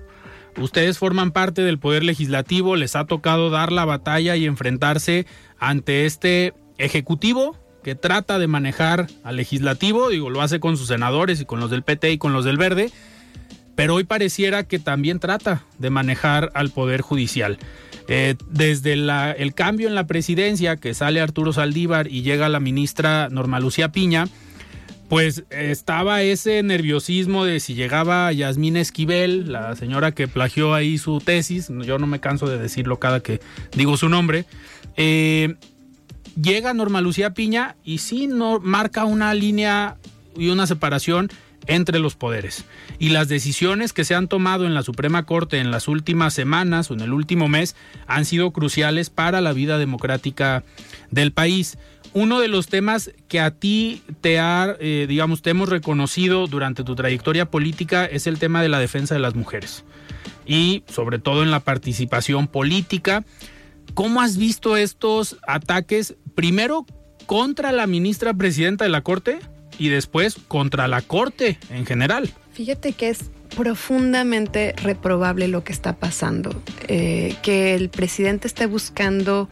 [0.55, 5.25] Ustedes forman parte del Poder Legislativo, les ha tocado dar la batalla y enfrentarse
[5.59, 11.41] ante este Ejecutivo que trata de manejar al Legislativo, digo, lo hace con sus senadores
[11.41, 12.91] y con los del PT y con los del Verde,
[13.77, 17.59] pero hoy pareciera que también trata de manejar al Poder Judicial.
[18.07, 23.29] Eh, desde el cambio en la presidencia, que sale Arturo Saldívar y llega la ministra
[23.29, 24.27] Norma Lucía Piña,
[25.09, 31.19] pues estaba ese nerviosismo de si llegaba Yasmín Esquivel, la señora que plagió ahí su
[31.19, 33.41] tesis, yo no me canso de decirlo cada que
[33.73, 34.45] digo su nombre,
[34.95, 35.53] eh,
[36.41, 39.97] llega Norma Lucía Piña y sí no, marca una línea
[40.35, 41.29] y una separación
[41.65, 42.65] entre los poderes.
[42.99, 46.89] Y las decisiones que se han tomado en la Suprema Corte en las últimas semanas
[46.89, 50.63] o en el último mes han sido cruciales para la vida democrática
[51.11, 51.77] del país.
[52.13, 56.83] Uno de los temas que a ti te ha, eh, digamos, te hemos reconocido durante
[56.83, 59.83] tu trayectoria política es el tema de la defensa de las mujeres
[60.45, 63.25] y sobre todo en la participación política.
[63.93, 66.85] ¿Cómo has visto estos ataques primero
[67.25, 69.39] contra la ministra presidenta de la Corte
[69.77, 72.29] y después contra la Corte en general.
[72.53, 76.61] Fíjate que es profundamente reprobable lo que está pasando.
[76.87, 79.47] Eh, que el presidente esté buscando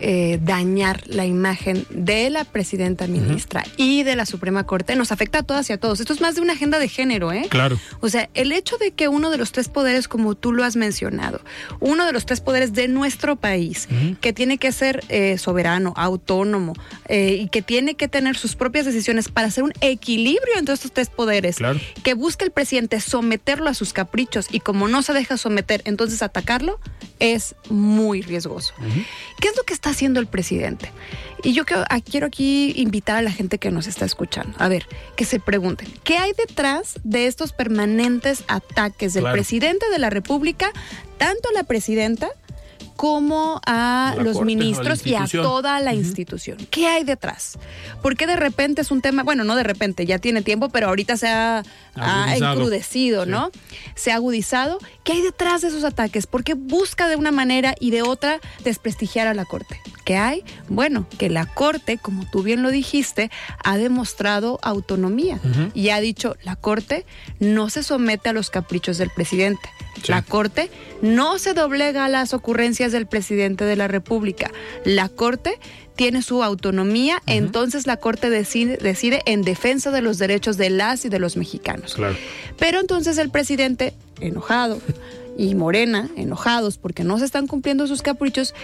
[0.00, 5.38] eh, dañar la imagen de la presidenta ministra y de la Suprema Corte nos afecta
[5.38, 6.00] a todas y a todos.
[6.00, 7.46] Esto es más de una agenda de género, ¿eh?
[7.48, 7.78] Claro.
[8.00, 10.76] O sea, el hecho de que uno de los tres poderes, como tú lo has
[10.76, 11.40] mencionado,
[11.80, 13.88] uno de los tres poderes de nuestro país,
[14.20, 16.74] que tiene que ser eh, soberano, autónomo
[17.08, 21.08] y que tiene que tener sus propias decisiones para hacer un equilibrio entre estos tres
[21.08, 21.56] poderes,
[22.02, 23.00] que busca el presidente
[23.40, 26.78] someterlo a sus caprichos y como no se deja someter, entonces atacarlo,
[27.20, 28.74] es muy riesgoso.
[29.40, 30.92] ¿Qué es lo que está haciendo el presidente?
[31.42, 34.86] Y yo ah, quiero aquí invitar a la gente que nos está escuchando, a ver,
[35.16, 40.70] que se pregunten, ¿qué hay detrás de estos permanentes ataques del presidente de la República,
[41.16, 42.28] tanto a la presidenta
[43.00, 46.58] como a los ministros y a toda la institución.
[46.70, 47.58] ¿Qué hay detrás?
[48.02, 50.88] ¿Por qué de repente es un tema, bueno, no de repente, ya tiene tiempo, pero
[50.88, 51.62] ahorita se ha,
[52.36, 53.52] encrudecido, ¿no?
[53.94, 54.78] Se ha agudizado.
[55.02, 56.26] ¿Qué hay detrás de esos ataques?
[56.26, 59.80] ¿Por qué busca de una manera y de otra desprestigiar a la Corte?
[60.04, 60.44] ¿Qué hay?
[60.68, 63.30] Bueno, que la Corte, como tú bien lo dijiste,
[63.64, 65.40] ha demostrado autonomía
[65.72, 67.06] y ha dicho, la Corte
[67.38, 69.70] no se somete a los caprichos del presidente.
[70.06, 70.70] La Corte
[71.02, 74.50] no se doblega a las ocurrencias del presidente de la República.
[74.84, 75.58] La Corte
[75.96, 81.04] tiene su autonomía, entonces la Corte decide, decide, en defensa de los derechos de las
[81.04, 81.96] y de los mexicanos.
[82.58, 84.80] Pero entonces el presidente, enojado,
[85.36, 88.54] y Morena, enojados porque no se están cumpliendo sus caprichos,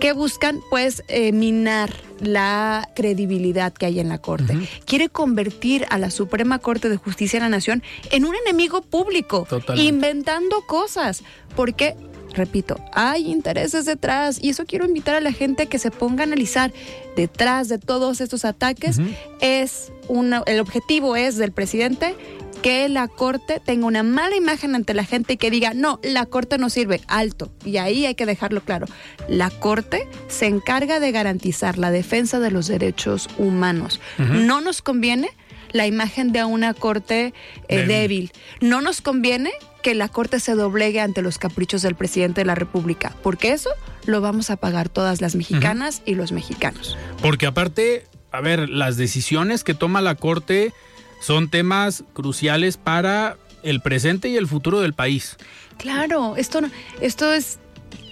[0.00, 4.56] que buscan pues eh, minar la credibilidad que hay en la Corte.
[4.86, 9.46] Quiere convertir a la Suprema Corte de Justicia de la Nación en un enemigo público,
[9.76, 11.22] inventando cosas,
[11.54, 11.96] porque
[12.32, 16.22] repito, hay intereses detrás y eso quiero invitar a la gente a que se ponga
[16.22, 16.72] a analizar
[17.16, 18.98] detrás de todos estos ataques
[19.40, 22.14] es una, el objetivo es del presidente
[22.62, 26.26] que la corte tenga una mala imagen ante la gente y que diga, no, la
[26.26, 27.52] corte no sirve, alto.
[27.64, 28.86] Y ahí hay que dejarlo claro.
[29.28, 34.00] La corte se encarga de garantizar la defensa de los derechos humanos.
[34.18, 35.30] No nos conviene
[35.72, 37.34] la imagen de una corte
[37.68, 38.30] eh, débil.
[38.60, 39.50] No nos conviene
[39.82, 43.70] que la corte se doblegue ante los caprichos del presidente de la República, porque eso
[44.06, 46.96] lo vamos a pagar todas las mexicanas y los mexicanos.
[47.20, 50.72] Porque aparte, a ver, las decisiones que toma la corte
[51.20, 55.36] son temas cruciales para el presente y el futuro del país.
[55.78, 56.60] Claro, esto,
[57.00, 57.58] esto es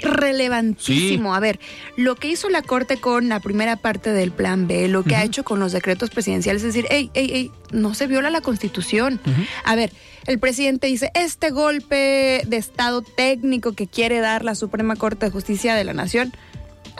[0.03, 1.35] relevantísimo.
[1.35, 1.61] A ver,
[1.97, 5.25] lo que hizo la Corte con la primera parte del Plan B, lo que ha
[5.25, 9.21] hecho con los decretos presidenciales, es decir, hey, hey, hey, no se viola la Constitución.
[9.65, 9.93] A ver,
[10.27, 15.33] el presidente dice, este golpe de Estado técnico que quiere dar la Suprema Corte de
[15.33, 16.33] Justicia de la Nación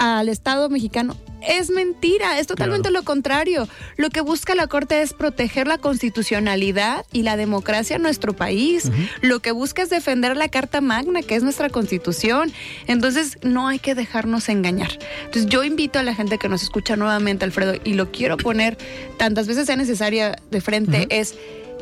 [0.01, 1.15] al Estado mexicano
[1.47, 3.69] es mentira, es totalmente lo contrario.
[3.97, 8.91] Lo que busca la Corte es proteger la constitucionalidad y la democracia en nuestro país.
[9.21, 12.53] Lo que busca es defender la Carta Magna, que es nuestra constitución.
[12.87, 14.99] Entonces, no hay que dejarnos engañar.
[15.25, 18.77] Entonces, yo invito a la gente que nos escucha nuevamente, Alfredo, y lo quiero poner
[19.19, 21.35] tantas veces sea necesaria de frente, es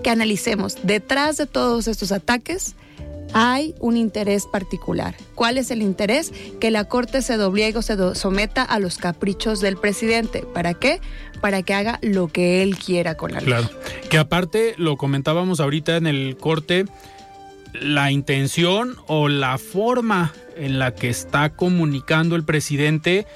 [0.02, 2.74] que analicemos detrás de todos estos ataques
[3.32, 5.14] hay un interés particular.
[5.34, 6.32] ¿Cuál es el interés?
[6.60, 10.44] Que la Corte se doblegue o se someta a los caprichos del presidente.
[10.54, 11.00] ¿Para qué?
[11.40, 13.46] Para que haga lo que él quiera con la ley.
[13.46, 13.70] Claro.
[14.10, 16.86] Que aparte, lo comentábamos ahorita en el corte,
[17.74, 23.26] la intención o la forma en la que está comunicando el presidente,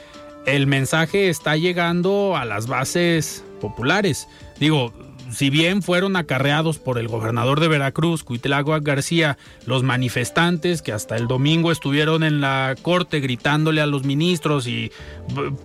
[0.46, 4.26] el mensaje está llegando a las bases populares.
[4.58, 4.92] Digo,
[5.32, 11.16] si bien fueron acarreados por el gobernador de Veracruz, Cuitlagua García, los manifestantes que hasta
[11.16, 14.92] el domingo estuvieron en la corte gritándole a los ministros y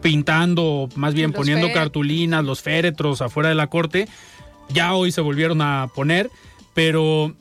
[0.01, 4.07] pintando, más bien poniendo cartulinas, los féretros afuera de la corte,
[4.69, 6.29] ya hoy se volvieron a poner,
[6.73, 7.35] pero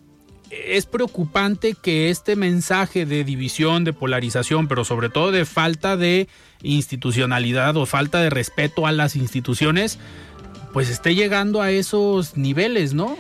[0.51, 6.29] es preocupante que este mensaje de división, de polarización, pero sobre todo de falta de
[6.63, 9.99] institucionalidad o falta de respeto a las instituciones,
[10.77, 13.17] pues esté llegando a esos niveles, ¿no?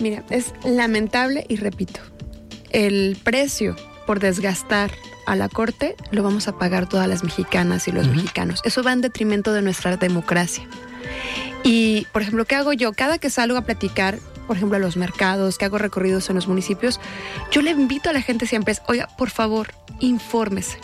[0.00, 2.00] Mira, es lamentable y repito,
[2.70, 3.76] el precio
[4.06, 4.90] por desgastar
[5.26, 8.62] a la corte lo vamos a pagar todas las mexicanas y los mexicanos.
[8.64, 10.66] Eso va en detrimento de nuestra democracia.
[11.62, 12.94] Y, por ejemplo, ¿qué hago yo?
[12.94, 16.48] Cada que salgo a platicar, por ejemplo, a los mercados, que hago recorridos en los
[16.48, 17.00] municipios,
[17.50, 20.78] yo le invito a la gente siempre, oiga, por favor, infórmese.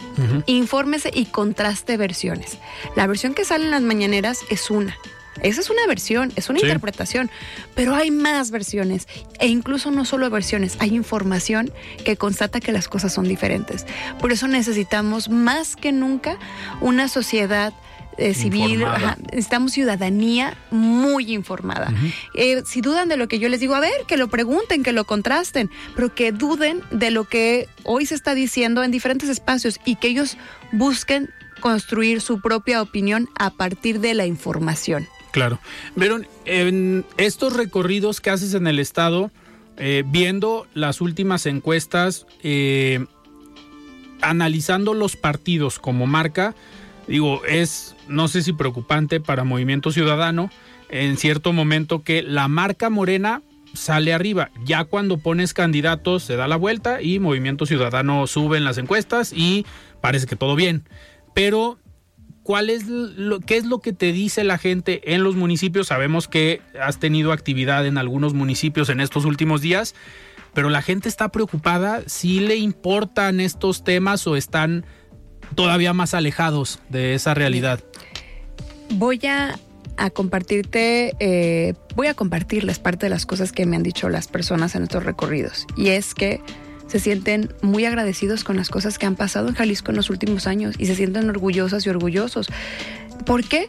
[0.44, 2.58] Infórmese y contraste versiones.
[2.94, 4.98] La versión que sale en las mañaneras es una.
[5.42, 7.30] Esa es una versión, es una interpretación,
[7.74, 9.06] pero hay más versiones
[9.38, 11.72] e incluso no solo versiones, hay información
[12.04, 13.86] que constata que las cosas son diferentes.
[14.18, 16.38] Por eso necesitamos más que nunca
[16.80, 17.72] una sociedad
[18.18, 18.84] eh, civil,
[19.30, 21.90] necesitamos ciudadanía muy informada.
[22.34, 24.92] Eh, si dudan de lo que yo les digo, a ver, que lo pregunten, que
[24.92, 29.80] lo contrasten, pero que duden de lo que hoy se está diciendo en diferentes espacios
[29.86, 30.36] y que ellos
[30.70, 31.30] busquen
[31.60, 35.06] construir su propia opinión a partir de la información.
[35.30, 35.60] Claro.
[35.96, 39.30] Pero en estos recorridos que haces en el estado,
[39.76, 43.04] eh, viendo las últimas encuestas, eh,
[44.20, 46.54] analizando los partidos como marca,
[47.06, 50.50] digo, es, no sé si preocupante para Movimiento Ciudadano,
[50.88, 53.42] en cierto momento que la marca morena
[53.74, 54.50] sale arriba.
[54.64, 59.32] Ya cuando pones candidatos se da la vuelta y Movimiento Ciudadano sube en las encuestas
[59.32, 59.64] y
[60.00, 60.84] parece que todo bien.
[61.34, 61.78] Pero
[62.42, 65.88] ¿cuál es lo, qué es lo que te dice la gente en los municipios?
[65.88, 69.94] Sabemos que has tenido actividad en algunos municipios en estos últimos días,
[70.54, 74.84] pero la gente está preocupada, si le importan estos temas o están
[75.54, 77.80] todavía más alejados de esa realidad.
[78.90, 79.58] Voy a,
[80.12, 84.74] compartirte, eh, voy a compartirles parte de las cosas que me han dicho las personas
[84.74, 85.66] en estos recorridos.
[85.76, 86.40] Y es que
[86.90, 90.48] se sienten muy agradecidos con las cosas que han pasado en Jalisco en los últimos
[90.48, 92.48] años y se sienten orgullosas y orgullosos.
[93.24, 93.68] ¿Por qué?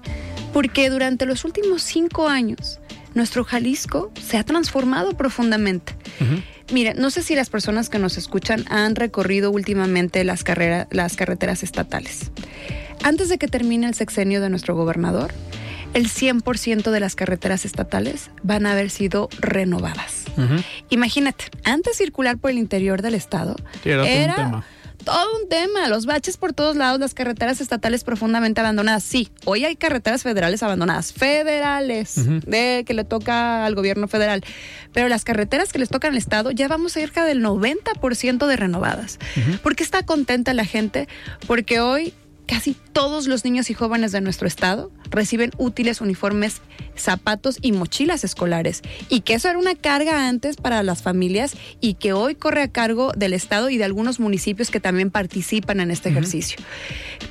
[0.53, 2.80] Porque durante los últimos cinco años
[3.13, 5.93] nuestro Jalisco se ha transformado profundamente.
[6.74, 10.43] Mira, no sé si las personas que nos escuchan han recorrido últimamente las,
[10.89, 12.32] las carreteras estatales.
[13.03, 15.32] Antes de que termine el sexenio de nuestro gobernador,
[15.93, 20.20] el 100% de las carreteras estatales van a haber sido renovadas.
[20.89, 24.63] Imagínate, antes circular por el interior del estado era,
[25.03, 25.88] todo un tema.
[25.88, 29.03] Los baches por todos lados, las carreteras estatales profundamente abandonadas.
[29.03, 32.15] Sí, hoy hay carreteras federales abandonadas, federales,
[32.45, 34.43] de que le toca al gobierno federal.
[34.93, 39.19] Pero las carreteras que les tocan al estado ya vamos cerca del 90% de renovadas.
[39.63, 41.07] ¿Por qué está contenta la gente?
[41.47, 42.13] Porque hoy
[42.47, 46.61] casi todos los niños y jóvenes de nuestro estado reciben útiles, uniformes,
[47.02, 48.82] zapatos y mochilas escolares.
[49.10, 52.72] Y que eso era una carga antes para las familias y que hoy corre a
[52.72, 56.58] cargo del Estado y de algunos municipios que también participan en este ejercicio.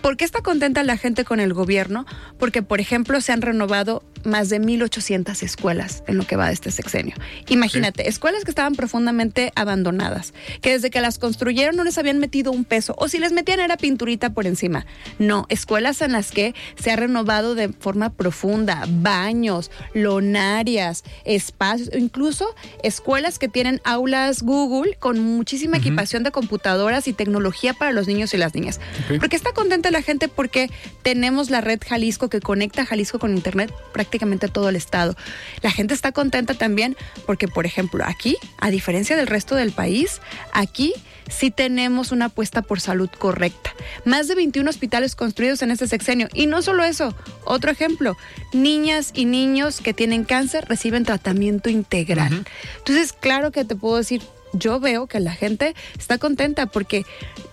[0.02, 2.06] ¿Por qué está contenta la gente con el gobierno?
[2.38, 6.54] Porque, por ejemplo, se han renovado más de 1.800 escuelas en lo que va de
[6.54, 7.14] este sexenio.
[7.48, 12.52] Imagínate, escuelas que estaban profundamente abandonadas, que desde que las construyeron no les habían metido
[12.52, 14.86] un peso, o si les metían era pinturita por encima.
[15.18, 19.59] No, escuelas en las que se ha renovado de forma profunda, baños,
[19.92, 27.74] lonarias, espacios, incluso escuelas que tienen aulas Google con muchísima equipación de computadoras y tecnología
[27.74, 28.80] para los niños y las niñas.
[29.18, 30.70] Porque está contenta la gente porque
[31.02, 35.16] tenemos la red Jalisco que conecta Jalisco con Internet prácticamente todo el estado.
[35.62, 36.96] La gente está contenta también
[37.26, 40.20] porque, por ejemplo, aquí, a diferencia del resto del país,
[40.52, 40.94] aquí
[41.30, 43.72] sí tenemos una apuesta por salud correcta.
[44.04, 46.28] Más de 21 hospitales construidos en este sexenio.
[46.34, 48.16] Y no solo eso, otro ejemplo,
[48.52, 49.39] niñas y niños
[49.82, 52.44] que tienen cáncer reciben tratamiento integral.
[52.78, 54.22] Entonces, claro que te puedo decir,
[54.52, 57.04] yo veo que la gente está contenta porque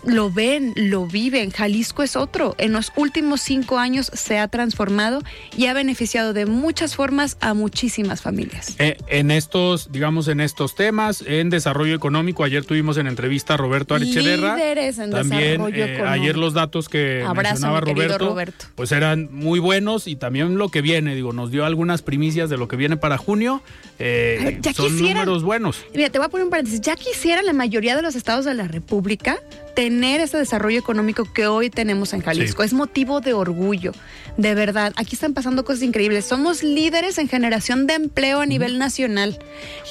[0.05, 1.51] lo ven, lo viven.
[1.51, 2.55] Jalisco es otro.
[2.57, 5.21] En los últimos cinco años se ha transformado
[5.55, 8.75] y ha beneficiado de muchas formas a muchísimas familias.
[8.79, 13.57] Eh, en estos, digamos, en estos temas, en desarrollo económico, ayer tuvimos en entrevista a
[13.57, 13.97] Roberto.
[13.97, 16.07] Líderes en también desarrollo eh, económico.
[16.23, 18.65] ayer los datos que Abrazo, mencionaba Roberto, Roberto.
[18.75, 22.57] pues eran muy buenos y también lo que viene, digo, nos dio algunas primicias de
[22.57, 23.61] lo que viene para junio.
[23.99, 25.83] Eh, ya son quisieran- números buenos.
[25.93, 26.81] Mira, te voy a poner un paréntesis.
[26.87, 29.39] Ya quisiera la mayoría de los estados de la República
[29.75, 32.63] tener ese desarrollo económico que hoy tenemos en Jalisco.
[32.63, 33.91] Es motivo de orgullo,
[34.37, 34.93] de verdad.
[34.95, 36.23] Aquí están pasando cosas increíbles.
[36.23, 39.37] Somos líderes en generación de empleo a nivel nacional,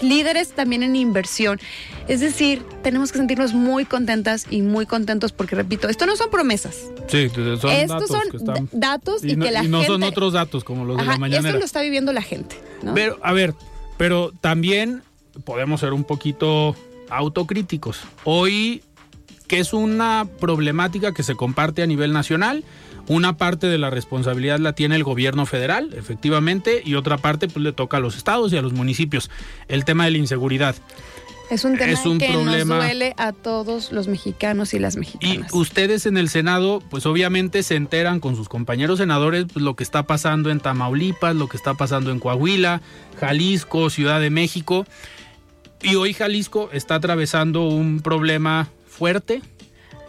[0.01, 1.61] líderes también en inversión.
[2.09, 6.30] Es decir, tenemos que sentirnos muy contentas y muy contentos porque, repito, esto no son
[6.30, 6.76] promesas.
[7.09, 9.80] Sí, son Estos datos son que están- d- datos y, no, que la y no
[9.80, 9.92] gente...
[9.92, 11.49] son otros datos como los de Ajá, la mañanera.
[11.51, 12.57] esto lo está viviendo la gente.
[12.82, 12.94] ¿no?
[12.94, 13.53] Pero, a ver,
[13.99, 15.03] pero también
[15.45, 16.74] podemos ser un poquito
[17.11, 18.01] autocríticos.
[18.24, 18.82] Hoy,
[19.49, 22.64] que es una problemática que se comparte a nivel nacional,
[23.09, 27.62] una parte de la responsabilidad la tiene el gobierno federal, efectivamente, y otra parte pues
[27.62, 29.30] le toca a los estados y a los municipios.
[29.68, 30.74] El tema de la inseguridad.
[31.49, 32.74] Es un tema Es un que problema.
[32.74, 35.53] nos duele a todos los mexicanos y las Y mexicanas.
[35.55, 39.84] ustedes en el Senado, pues obviamente se enteran con sus compañeros senadores pues, lo que
[39.84, 42.82] está pasando en Tamaulipas, lo que está pasando en Coahuila,
[43.20, 44.87] Jalisco, Ciudad de México.
[45.87, 49.41] Y hoy Jalisco está atravesando un problema fuerte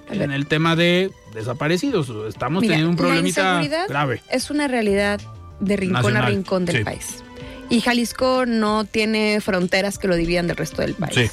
[0.10, 2.12] en el tema de desaparecidos.
[2.28, 4.24] Estamos Mira, teniendo un la problemita inseguridad grave.
[4.32, 5.22] Es una realidad
[5.60, 6.84] de rincón a rincón del sí.
[6.84, 7.24] país.
[7.70, 11.14] Y Jalisco no tiene fronteras que lo dividan del resto del país.
[11.14, 11.30] Sí.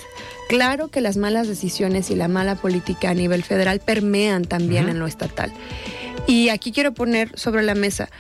[0.51, 4.99] Claro que las malas decisiones y la mala política a nivel federal permean también en
[4.99, 5.53] lo estatal.
[6.27, 8.11] Y aquí quiero poner sobre la mesa,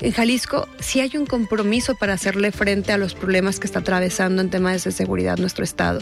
[0.00, 4.42] en Jalisco sí hay un compromiso para hacerle frente a los problemas que está atravesando
[4.42, 6.00] en temas de seguridad nuestro estado.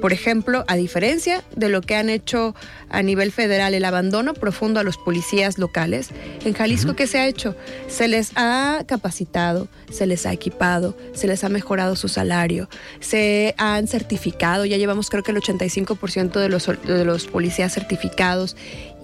[0.00, 2.54] Por ejemplo, a diferencia de lo que han hecho
[2.88, 6.08] a nivel federal, el abandono profundo a los policías locales,
[6.44, 7.54] en Jalisco, ¿qué se ha hecho?
[7.86, 12.68] Se les ha capacitado, se les ha equipado, se les ha mejorado su salario,
[13.00, 18.56] se han certificado, ya llevamos creo que el 85% de los, de los policías certificados.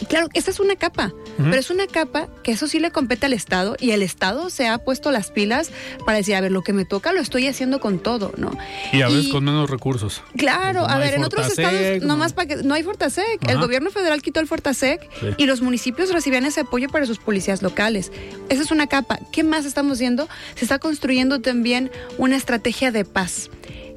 [0.08, 3.32] Claro, esa es una capa, pero es una capa que eso sí le compete al
[3.32, 5.70] Estado y el Estado se ha puesto las pilas
[6.04, 8.50] para decir, a ver, lo que me toca lo estoy haciendo con todo, ¿no?
[8.92, 10.22] Y a veces y- con menos recursos.
[10.36, 12.08] Claro, no a ver, en otros estados, no.
[12.08, 13.48] nomás para que no hay Fortasec.
[13.48, 15.26] El gobierno federal quitó el Fortasec Sí.
[15.38, 18.12] y los municipios recibían ese apoyo para sus policías locales.
[18.50, 19.18] Esa es una capa.
[19.32, 20.28] ¿Qué más estamos haciendo?
[20.56, 23.48] Se está construyendo también una estrategia de paz.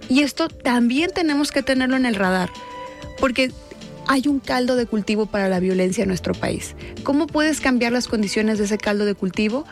[0.08, 2.50] Y esto también tenemos que tenerlo en el radar,
[3.20, 3.52] porque
[4.10, 6.76] hay un caldo de cultivo para la violencia en nuestro país.
[7.04, 9.66] ¿Cómo puedes cambiar las condiciones de ese caldo de cultivo?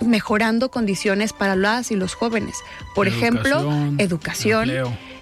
[0.00, 2.56] Mejorando condiciones para las y los jóvenes.
[2.94, 4.72] Por ejemplo, Educación,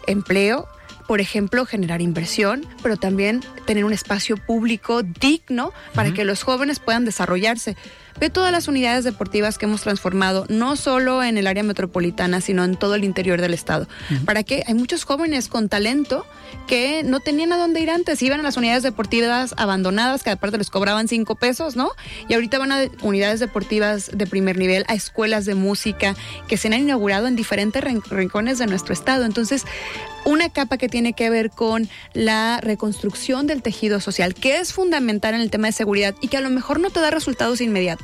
[0.06, 0.68] empleo,
[1.08, 6.78] por ejemplo, generar inversión, pero también tener un espacio público digno para que los jóvenes
[6.78, 7.76] puedan desarrollarse.
[8.20, 12.64] Ve todas las unidades deportivas que hemos transformado, no solo en el área metropolitana, sino
[12.64, 13.88] en todo el interior del estado.
[14.24, 14.62] ¿Para qué?
[14.66, 16.24] Hay muchos jóvenes con talento
[16.68, 20.58] que no tenían a dónde ir antes, iban a las unidades deportivas abandonadas, que aparte
[20.58, 21.90] les cobraban cinco pesos, ¿no?
[22.28, 26.14] Y ahorita van a unidades deportivas de primer nivel, a escuelas de música
[26.48, 29.24] que se han inaugurado en diferentes rin- rincones de nuestro estado.
[29.24, 29.64] Entonces,
[30.24, 35.34] una capa que tiene que ver con la reconstrucción del tejido social, que es fundamental
[35.34, 38.03] en el tema de seguridad y que a lo mejor no te da resultados inmediatos.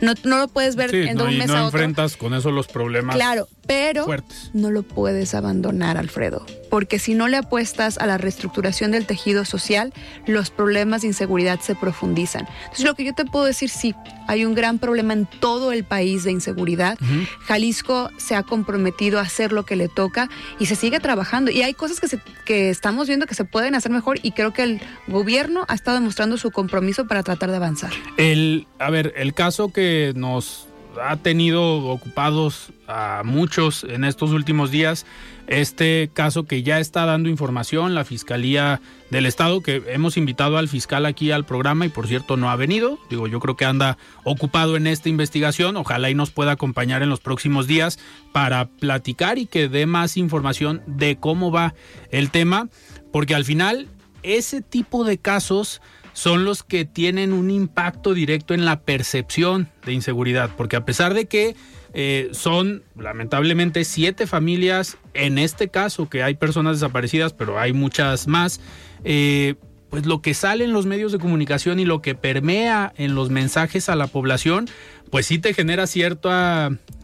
[0.00, 1.78] No, no lo puedes ver Sí, en de no, un y mes no a otro.
[1.78, 3.16] enfrentas con eso los problemas.
[3.16, 4.50] Claro, pero fuertes.
[4.54, 9.44] no lo puedes abandonar, Alfredo, porque si no le apuestas a la reestructuración del tejido
[9.44, 9.92] social,
[10.26, 12.46] los problemas de inseguridad se profundizan.
[12.62, 13.94] Entonces, lo que yo te puedo decir, sí,
[14.26, 16.98] hay un gran problema en todo el país de inseguridad.
[17.46, 21.50] Jalisco se ha comprometido a hacer lo que le toca y se sigue trabajando.
[21.50, 24.52] Y hay cosas que, se- que estamos viendo que se pueden hacer mejor y creo
[24.52, 27.90] que el gobierno ha estado demostrando su compromiso para tratar de avanzar.
[28.16, 30.66] El, a ver, el caso que nos
[31.00, 35.06] ha tenido ocupados a muchos en estos últimos días
[35.46, 38.80] este caso que ya está dando información la Fiscalía
[39.10, 42.56] del Estado, que hemos invitado al fiscal aquí al programa y por cierto no ha
[42.56, 42.98] venido.
[43.10, 45.76] Digo, yo creo que anda ocupado en esta investigación.
[45.76, 47.98] Ojalá y nos pueda acompañar en los próximos días
[48.32, 51.74] para platicar y que dé más información de cómo va
[52.10, 52.68] el tema,
[53.12, 53.88] porque al final
[54.22, 55.82] ese tipo de casos
[56.12, 61.14] son los que tienen un impacto directo en la percepción de inseguridad, porque a pesar
[61.14, 61.56] de que
[61.94, 68.26] eh, son lamentablemente siete familias, en este caso que hay personas desaparecidas, pero hay muchas
[68.26, 68.60] más,
[69.04, 69.56] eh,
[69.90, 73.28] pues lo que sale en los medios de comunicación y lo que permea en los
[73.28, 74.68] mensajes a la población,
[75.10, 76.30] pues sí te genera cierto,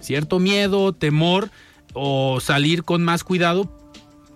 [0.01, 1.51] cierto miedo, temor
[1.93, 3.71] o salir con más cuidado.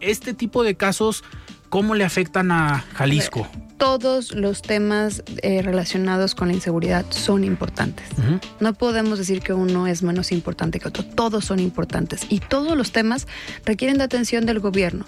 [0.01, 1.25] Este tipo de casos,
[1.71, 3.49] ¿cómo le afectan a Jalisco?
[3.83, 8.07] Todos los temas eh, relacionados con la inseguridad son importantes.
[8.61, 11.05] No podemos decir que uno es menos importante que otro.
[11.05, 13.27] Todos son importantes y todos los temas
[13.65, 15.05] requieren de atención del gobierno.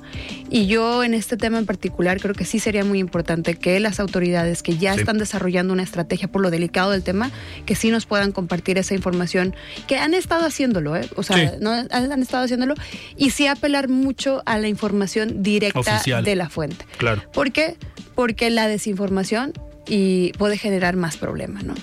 [0.51, 4.01] Y yo en este tema en particular creo que sí sería muy importante que las
[4.01, 7.31] autoridades que ya están desarrollando una estrategia por lo delicado del tema,
[7.66, 9.55] que sí nos puedan compartir esa información,
[9.87, 11.09] que han estado haciéndolo, ¿eh?
[11.14, 12.75] o sea, no han estado haciéndolo
[13.16, 16.85] y sí apelar mucho a la información directa de la fuente.
[16.99, 17.22] Claro.
[17.33, 17.77] ¿Por qué?
[18.15, 19.53] Porque la desinformación
[19.87, 21.75] y puede generar más problemas, ¿no?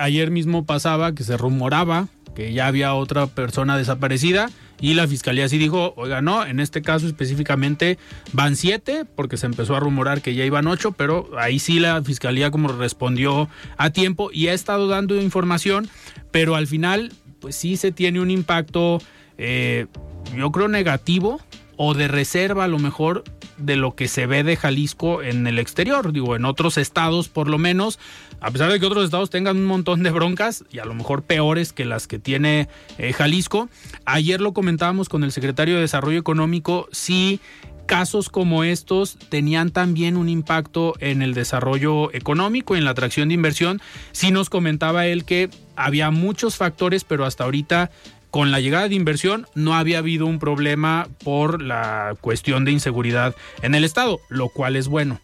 [0.00, 4.50] ayer mismo pasaba que se rumoraba que ya había otra persona desaparecida
[4.80, 7.98] y la fiscalía sí dijo, oiga, no, en este caso específicamente
[8.32, 12.02] van siete, porque se empezó a rumorar que ya iban ocho, pero ahí sí la
[12.02, 15.88] fiscalía como respondió a tiempo y ha estado dando información,
[16.30, 19.02] pero al final, pues sí se tiene un impacto,
[19.36, 19.86] eh,
[20.34, 21.40] yo creo negativo
[21.82, 23.24] o de reserva a lo mejor
[23.56, 27.48] de lo que se ve de Jalisco en el exterior, digo, en otros estados por
[27.48, 27.98] lo menos,
[28.38, 31.22] a pesar de que otros estados tengan un montón de broncas y a lo mejor
[31.22, 32.68] peores que las que tiene
[32.98, 33.70] eh, Jalisco.
[34.04, 37.40] Ayer lo comentábamos con el secretario de Desarrollo Económico, si
[37.86, 43.34] casos como estos tenían también un impacto en el desarrollo económico, en la atracción de
[43.34, 43.80] inversión.
[44.12, 47.90] Sí nos comentaba él que había muchos factores, pero hasta ahorita
[48.30, 53.34] con la llegada de inversión no había habido un problema por la cuestión de inseguridad
[53.62, 55.20] en el Estado, lo cual es bueno.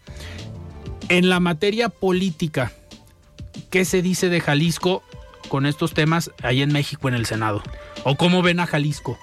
[1.09, 2.73] En la materia política,
[3.71, 5.03] ¿qué se dice de Jalisco
[5.49, 7.63] con estos temas ahí en México en el Senado?
[8.05, 9.19] ¿O cómo ven a Jalisco?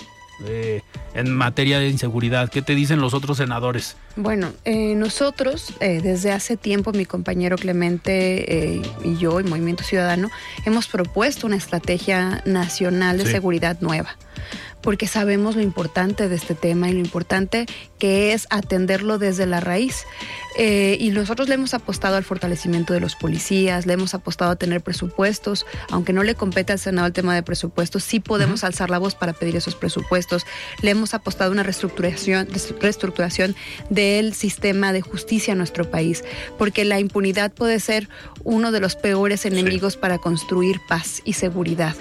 [0.45, 0.81] Eh,
[1.13, 2.49] en materia de inseguridad?
[2.49, 3.95] ¿Qué te dicen los otros senadores?
[4.15, 10.31] Bueno, eh, nosotros eh, desde hace tiempo, mi compañero Clemente y yo, y Movimiento Ciudadano,
[10.65, 14.17] hemos propuesto una estrategia nacional de seguridad nueva
[14.81, 17.65] porque sabemos lo importante de este tema y lo importante
[18.03, 20.03] que es atenderlo desde la raíz.
[20.57, 24.55] Eh, y nosotros le hemos apostado al fortalecimiento de los policías, le hemos apostado a
[24.57, 28.89] tener presupuestos, aunque no le compete al Senado el tema de presupuestos, sí podemos alzar
[28.89, 30.45] la voz para pedir esos presupuestos.
[30.81, 32.49] Le hemos apostado a una reestructuración,
[32.81, 33.55] reestructuración
[33.89, 36.25] del sistema de justicia en nuestro país,
[36.57, 38.09] porque la impunidad puede ser
[38.43, 41.95] uno de los peores enemigos para construir paz y seguridad.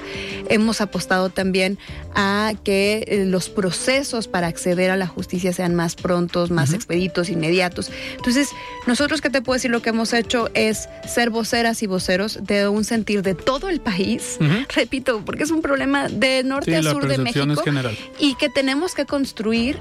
[0.49, 1.79] Hemos apostado también
[2.15, 7.31] a que eh, los procesos para acceder a la justicia sean más prontos, más expeditos,
[7.31, 7.91] inmediatos.
[8.17, 8.49] Entonces,
[8.87, 9.71] nosotros, ¿qué te puedo decir?
[9.71, 13.81] Lo que hemos hecho es ser voceras y voceros de un sentir de todo el
[13.81, 14.39] país,
[14.75, 17.63] repito, porque es un problema de norte a sur de México
[18.19, 19.79] y que tenemos que construir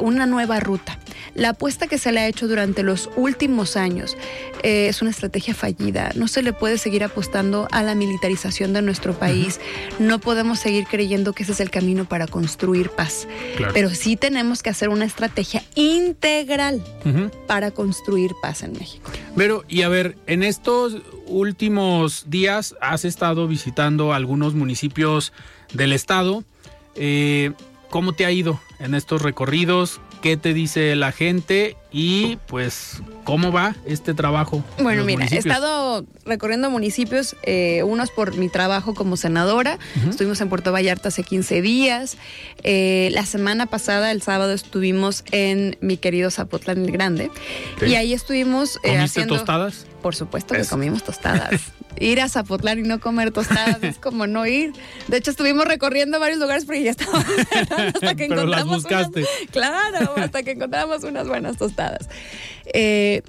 [0.00, 0.98] una nueva ruta.
[1.34, 4.16] La apuesta que se le ha hecho durante los últimos años
[4.62, 6.10] eh, es una estrategia fallida.
[6.14, 9.58] No se le puede seguir apostando a la militarización de nuestro país.
[9.98, 13.26] No podemos seguir creyendo que ese es el camino para construir paz.
[13.72, 16.82] Pero sí tenemos que hacer una estrategia integral
[17.46, 19.10] para construir paz en México.
[19.36, 20.96] Pero, y a ver, en estos
[21.26, 25.32] últimos días has estado visitando algunos municipios
[25.72, 26.44] del estado.
[26.96, 27.52] Eh,
[27.90, 30.00] ¿Cómo te ha ido en estos recorridos?
[30.22, 34.64] qué te dice la gente y pues cómo va este trabajo.
[34.80, 39.78] Bueno, mira, he estado recorriendo municipios, eh, unos por mi trabajo como senadora,
[40.08, 42.16] estuvimos en Puerto Vallarta hace 15 días,
[42.62, 47.30] eh, la semana pasada, el sábado, estuvimos en mi querido Zapotlán el Grande.
[47.86, 48.78] Y ahí estuvimos...
[48.82, 49.86] Eh, ¿Comiste tostadas?
[50.02, 51.60] Por supuesto que comimos tostadas.
[51.98, 54.72] ir a Zapotlán y no comer tostadas es como no ir.
[55.08, 57.24] De hecho, estuvimos recorriendo varios lugares porque ya estábamos
[57.94, 58.82] hasta que encontramos.
[58.82, 59.24] buscaste.
[59.50, 62.08] claro, hasta que encontramos unas buenas tostadas.
[62.74, 63.22] Eh,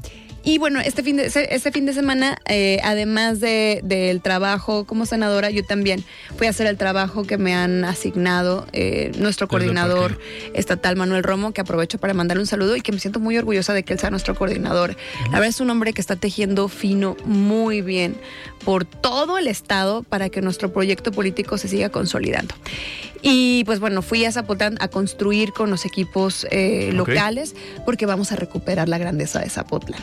[0.45, 5.05] Y bueno, este fin de, este fin de semana, eh, además de, del trabajo como
[5.05, 6.03] senadora, yo también
[6.35, 10.19] fui a hacer el trabajo que me han asignado eh, nuestro coordinador
[10.53, 13.73] estatal, Manuel Romo, que aprovecho para mandarle un saludo y que me siento muy orgullosa
[13.73, 14.97] de que él sea nuestro coordinador.
[15.25, 18.17] La verdad es un hombre que está tejiendo fino muy bien
[18.65, 22.53] por todo el estado para que nuestro proyecto político se siga consolidando.
[23.25, 28.33] Y pues bueno, fui a Zapotlán a construir con los equipos eh, locales porque vamos
[28.33, 30.01] a recuperar la grandeza de Zapotlán.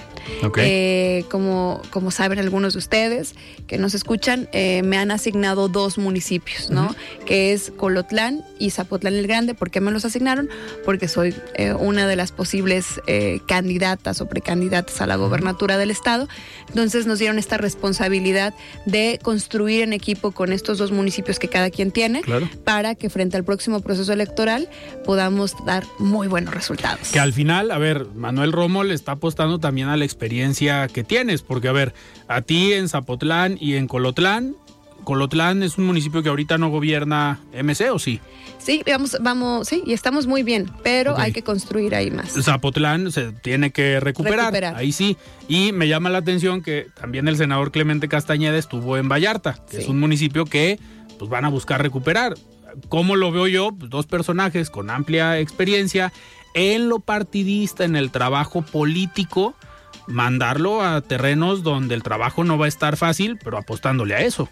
[0.58, 3.34] Eh, como, como saben algunos de ustedes
[3.66, 6.94] que nos escuchan, eh, me han asignado dos municipios, ¿no?
[7.26, 9.54] Que es Colotlán y Zapotlán el Grande.
[9.54, 10.48] ¿Por qué me los asignaron?
[10.84, 11.34] Porque soy
[11.78, 13.00] una de las posibles
[13.46, 16.28] candidatas o precandidatas a la gobernatura del estado.
[16.68, 18.54] Entonces nos dieron esta responsabilidad
[18.86, 22.22] de construir en equipo con estos dos municipios que cada quien tiene
[22.64, 24.68] para que frente al próximo proceso electoral
[25.04, 27.08] podamos dar muy buenos resultados.
[27.10, 31.02] Que al final, a ver, Manuel Romo le está apostando también a la experiencia que
[31.02, 31.94] tienes, porque a ver,
[32.28, 34.54] a ti en Zapotlán y en Colotlán,
[35.02, 38.20] Colotlán es un municipio que ahorita no gobierna MC o sí?
[38.58, 42.34] Sí, vamos, vamos, sí, y estamos muy bien, pero hay que construir ahí más.
[42.42, 45.16] Zapotlán se tiene que recuperar, ahí sí.
[45.48, 49.78] Y me llama la atención que también el senador Clemente Castañeda estuvo en Vallarta, que
[49.78, 50.78] es un municipio que
[51.18, 52.34] pues van a buscar recuperar.
[52.90, 53.72] ¿Cómo lo veo yo?
[53.72, 56.12] Pues, dos personajes con amplia experiencia
[56.54, 59.54] en lo partidista, en el trabajo político,
[60.06, 64.48] mandarlo a terrenos donde el trabajo no va a estar fácil, pero apostándole a eso.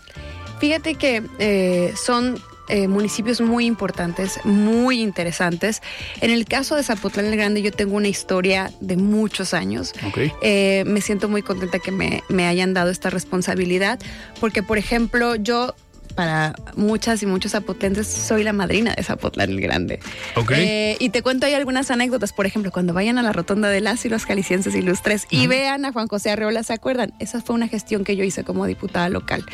[0.61, 5.81] Fíjate que eh, son eh, municipios muy importantes, muy interesantes.
[6.21, 9.95] En el caso de Zapotlán el Grande yo tengo una historia de muchos años.
[10.43, 13.99] Eh, me siento muy contenta que me, me hayan dado esta responsabilidad
[14.39, 15.75] porque, por ejemplo, yo
[16.19, 20.01] para muchas y muchos zapotlenses, soy la madrina de Zapotlán el Grande.
[20.51, 22.33] Eh, y te cuento ahí algunas anécdotas.
[22.33, 25.85] Por ejemplo, cuando vayan a la rotonda de las y los calicienses ilustres y vean
[25.85, 27.15] a Juan José Arreola, ¿se acuerdan?
[27.21, 29.45] Esa fue una gestión que yo hice como diputada local.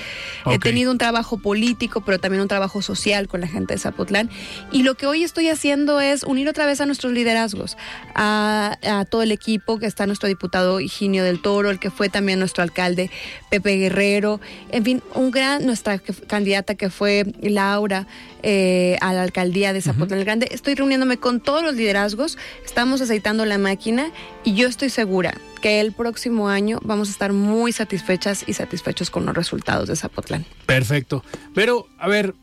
[0.51, 4.31] He tenido un trabajo político, pero también un trabajo social con la gente de Zapotlán.
[4.73, 7.77] Y lo que hoy estoy haciendo es unir otra vez a nuestros liderazgos,
[8.15, 12.09] a, a todo el equipo que está nuestro diputado Higinio del Toro, el que fue
[12.09, 13.11] también nuestro alcalde
[13.51, 14.41] Pepe Guerrero,
[14.71, 18.07] en fin, un gran, nuestra candidata que fue Laura
[18.43, 20.49] eh, a la alcaldía de Zapotlán el Grande.
[20.51, 24.11] Estoy reuniéndome con todos los liderazgos, estamos aceitando la máquina
[24.45, 29.11] y yo estoy segura que el próximo año vamos a estar muy satisfechas y satisfechos
[29.11, 30.45] con los resultados de Zapotlán.
[30.67, 31.25] Perfecto.
[31.55, 32.35] Pero, a ver,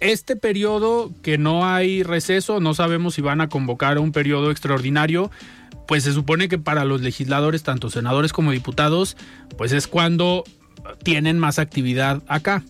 [0.00, 5.30] este periodo que no hay receso, no sabemos si van a convocar un periodo extraordinario,
[5.86, 9.16] pues se supone que para los legisladores, tanto senadores como diputados,
[9.56, 10.44] pues es cuando
[11.02, 12.62] tienen más actividad acá.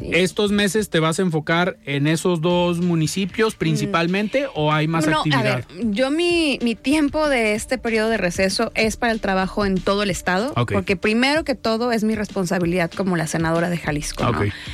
[0.00, 5.40] ¿Estos meses te vas a enfocar en esos dos municipios principalmente o hay más actividad?
[5.40, 9.64] A ver, yo mi, mi, tiempo de este periodo de receso es para el trabajo
[9.64, 13.78] en todo el estado, porque primero que todo es mi responsabilidad como la senadora de
[13.78, 14.24] Jalisco.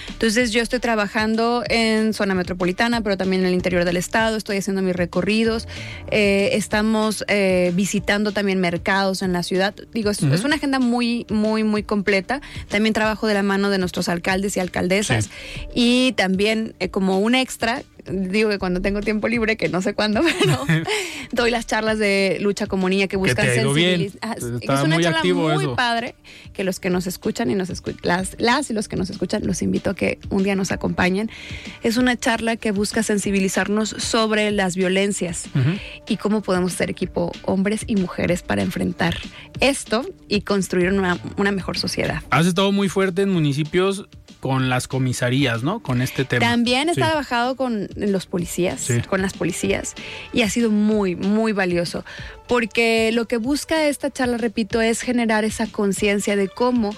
[0.09, 4.57] Entonces yo estoy trabajando en zona metropolitana, pero también en el interior del estado, estoy
[4.57, 5.69] haciendo mis recorridos,
[6.11, 9.75] eh, estamos eh, visitando también mercados en la ciudad.
[9.93, 12.41] Digo, es, es una agenda muy, muy, muy completa.
[12.69, 15.10] También trabajo de la mano de nuestros alcaldes y alcaldesas
[15.75, 19.95] y también eh, como un extra, digo que cuando tengo tiempo libre, que no sé
[19.95, 20.65] cuándo, pero
[21.33, 24.19] doy las charlas de lucha como niña que buscan sensibilizar.
[24.23, 26.15] Ah, es una charla muy padre
[26.53, 29.47] que los que nos escuchan y nos escuchan, las, las y los que nos escuchan,
[29.47, 31.31] los invito a que un día nos acompañen.
[31.83, 35.45] Es una charla que busca sensibilizarnos sobre las violencias
[36.09, 39.17] y cómo podemos ser equipo hombres y mujeres para enfrentar
[39.61, 42.23] esto y construir una, una mejor sociedad.
[42.31, 44.09] Has estado muy fuerte en municipios
[44.41, 45.81] con las comisarías, ¿no?
[45.81, 46.45] Con este tema.
[46.45, 49.95] También he trabajado con los policías, con las policías,
[50.33, 52.05] y ha sido muy, muy valioso,
[52.49, 56.95] porque lo que busca esta charla, repito, es generar esa conciencia de cómo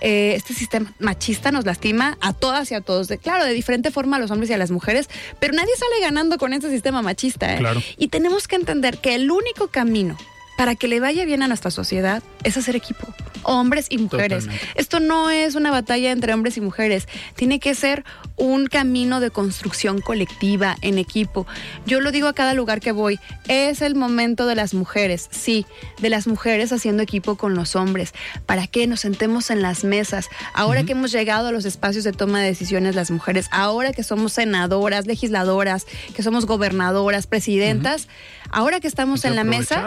[0.00, 3.08] eh, este sistema machista nos lastima a todas y a todos.
[3.08, 5.08] De, claro, de diferente forma a los hombres y a las mujeres,
[5.40, 7.54] pero nadie sale ganando con este sistema machista.
[7.54, 7.58] ¿eh?
[7.58, 7.82] Claro.
[7.96, 10.16] Y tenemos que entender que el único camino
[10.56, 13.06] para que le vaya bien a nuestra sociedad es hacer equipo,
[13.42, 14.46] hombres y mujeres.
[14.74, 18.04] Esto no es una batalla entre hombres y mujeres, tiene que ser
[18.36, 21.46] un camino de construcción colectiva, en equipo.
[21.86, 25.66] Yo lo digo a cada lugar que voy, es el momento de las mujeres, sí,
[26.00, 28.12] de las mujeres haciendo equipo con los hombres,
[28.46, 30.28] para que nos sentemos en las mesas.
[30.52, 34.02] Ahora que hemos llegado a los espacios de toma de decisiones las mujeres, ahora que
[34.02, 38.08] somos senadoras, legisladoras, que somos gobernadoras, presidentas,
[38.50, 39.86] ahora que estamos en la mesa,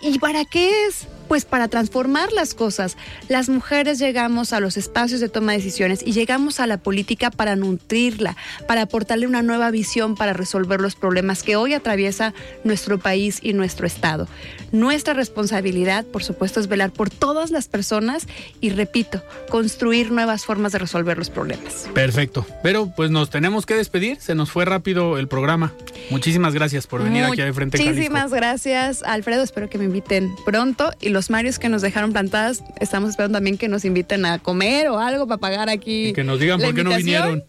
[0.00, 1.06] ¿y para qué es?
[1.30, 2.96] Pues para transformar las cosas.
[3.28, 7.30] Las mujeres llegamos a los espacios de toma de decisiones y llegamos a la política
[7.30, 12.98] para nutrirla, para aportarle una nueva visión para resolver los problemas que hoy atraviesa nuestro
[12.98, 14.26] país y nuestro estado.
[14.72, 18.26] Nuestra responsabilidad, por supuesto, es velar por todas las personas
[18.60, 21.88] y, repito, construir nuevas formas de resolver los problemas.
[21.94, 22.44] Perfecto.
[22.64, 24.20] Pero pues nos tenemos que despedir.
[24.20, 25.72] Se nos fue rápido el programa.
[26.10, 27.78] Muchísimas gracias por venir aquí de frente.
[27.78, 29.44] Muchísimas gracias, Alfredo.
[29.44, 30.90] Espero que me inviten pronto.
[31.00, 34.88] Y los Marios que nos dejaron plantadas, estamos esperando también que nos inviten a comer
[34.88, 36.06] o algo para pagar aquí.
[36.06, 37.44] Y que nos digan por qué no vinieron.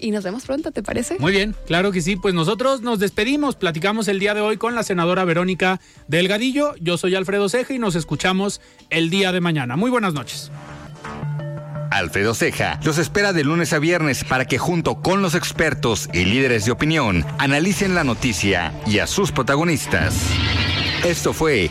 [0.00, 1.18] Y nos vemos pronto, ¿te parece?
[1.18, 2.16] Muy bien, claro que sí.
[2.16, 3.56] Pues nosotros nos despedimos.
[3.56, 6.74] Platicamos el día de hoy con la senadora Verónica Delgadillo.
[6.80, 9.76] Yo soy Alfredo Ceja y nos escuchamos el día de mañana.
[9.76, 10.50] Muy buenas noches.
[11.90, 16.24] Alfredo Ceja los espera de lunes a viernes para que junto con los expertos y
[16.24, 20.14] líderes de opinión analicen la noticia y a sus protagonistas.
[21.04, 21.70] Esto fue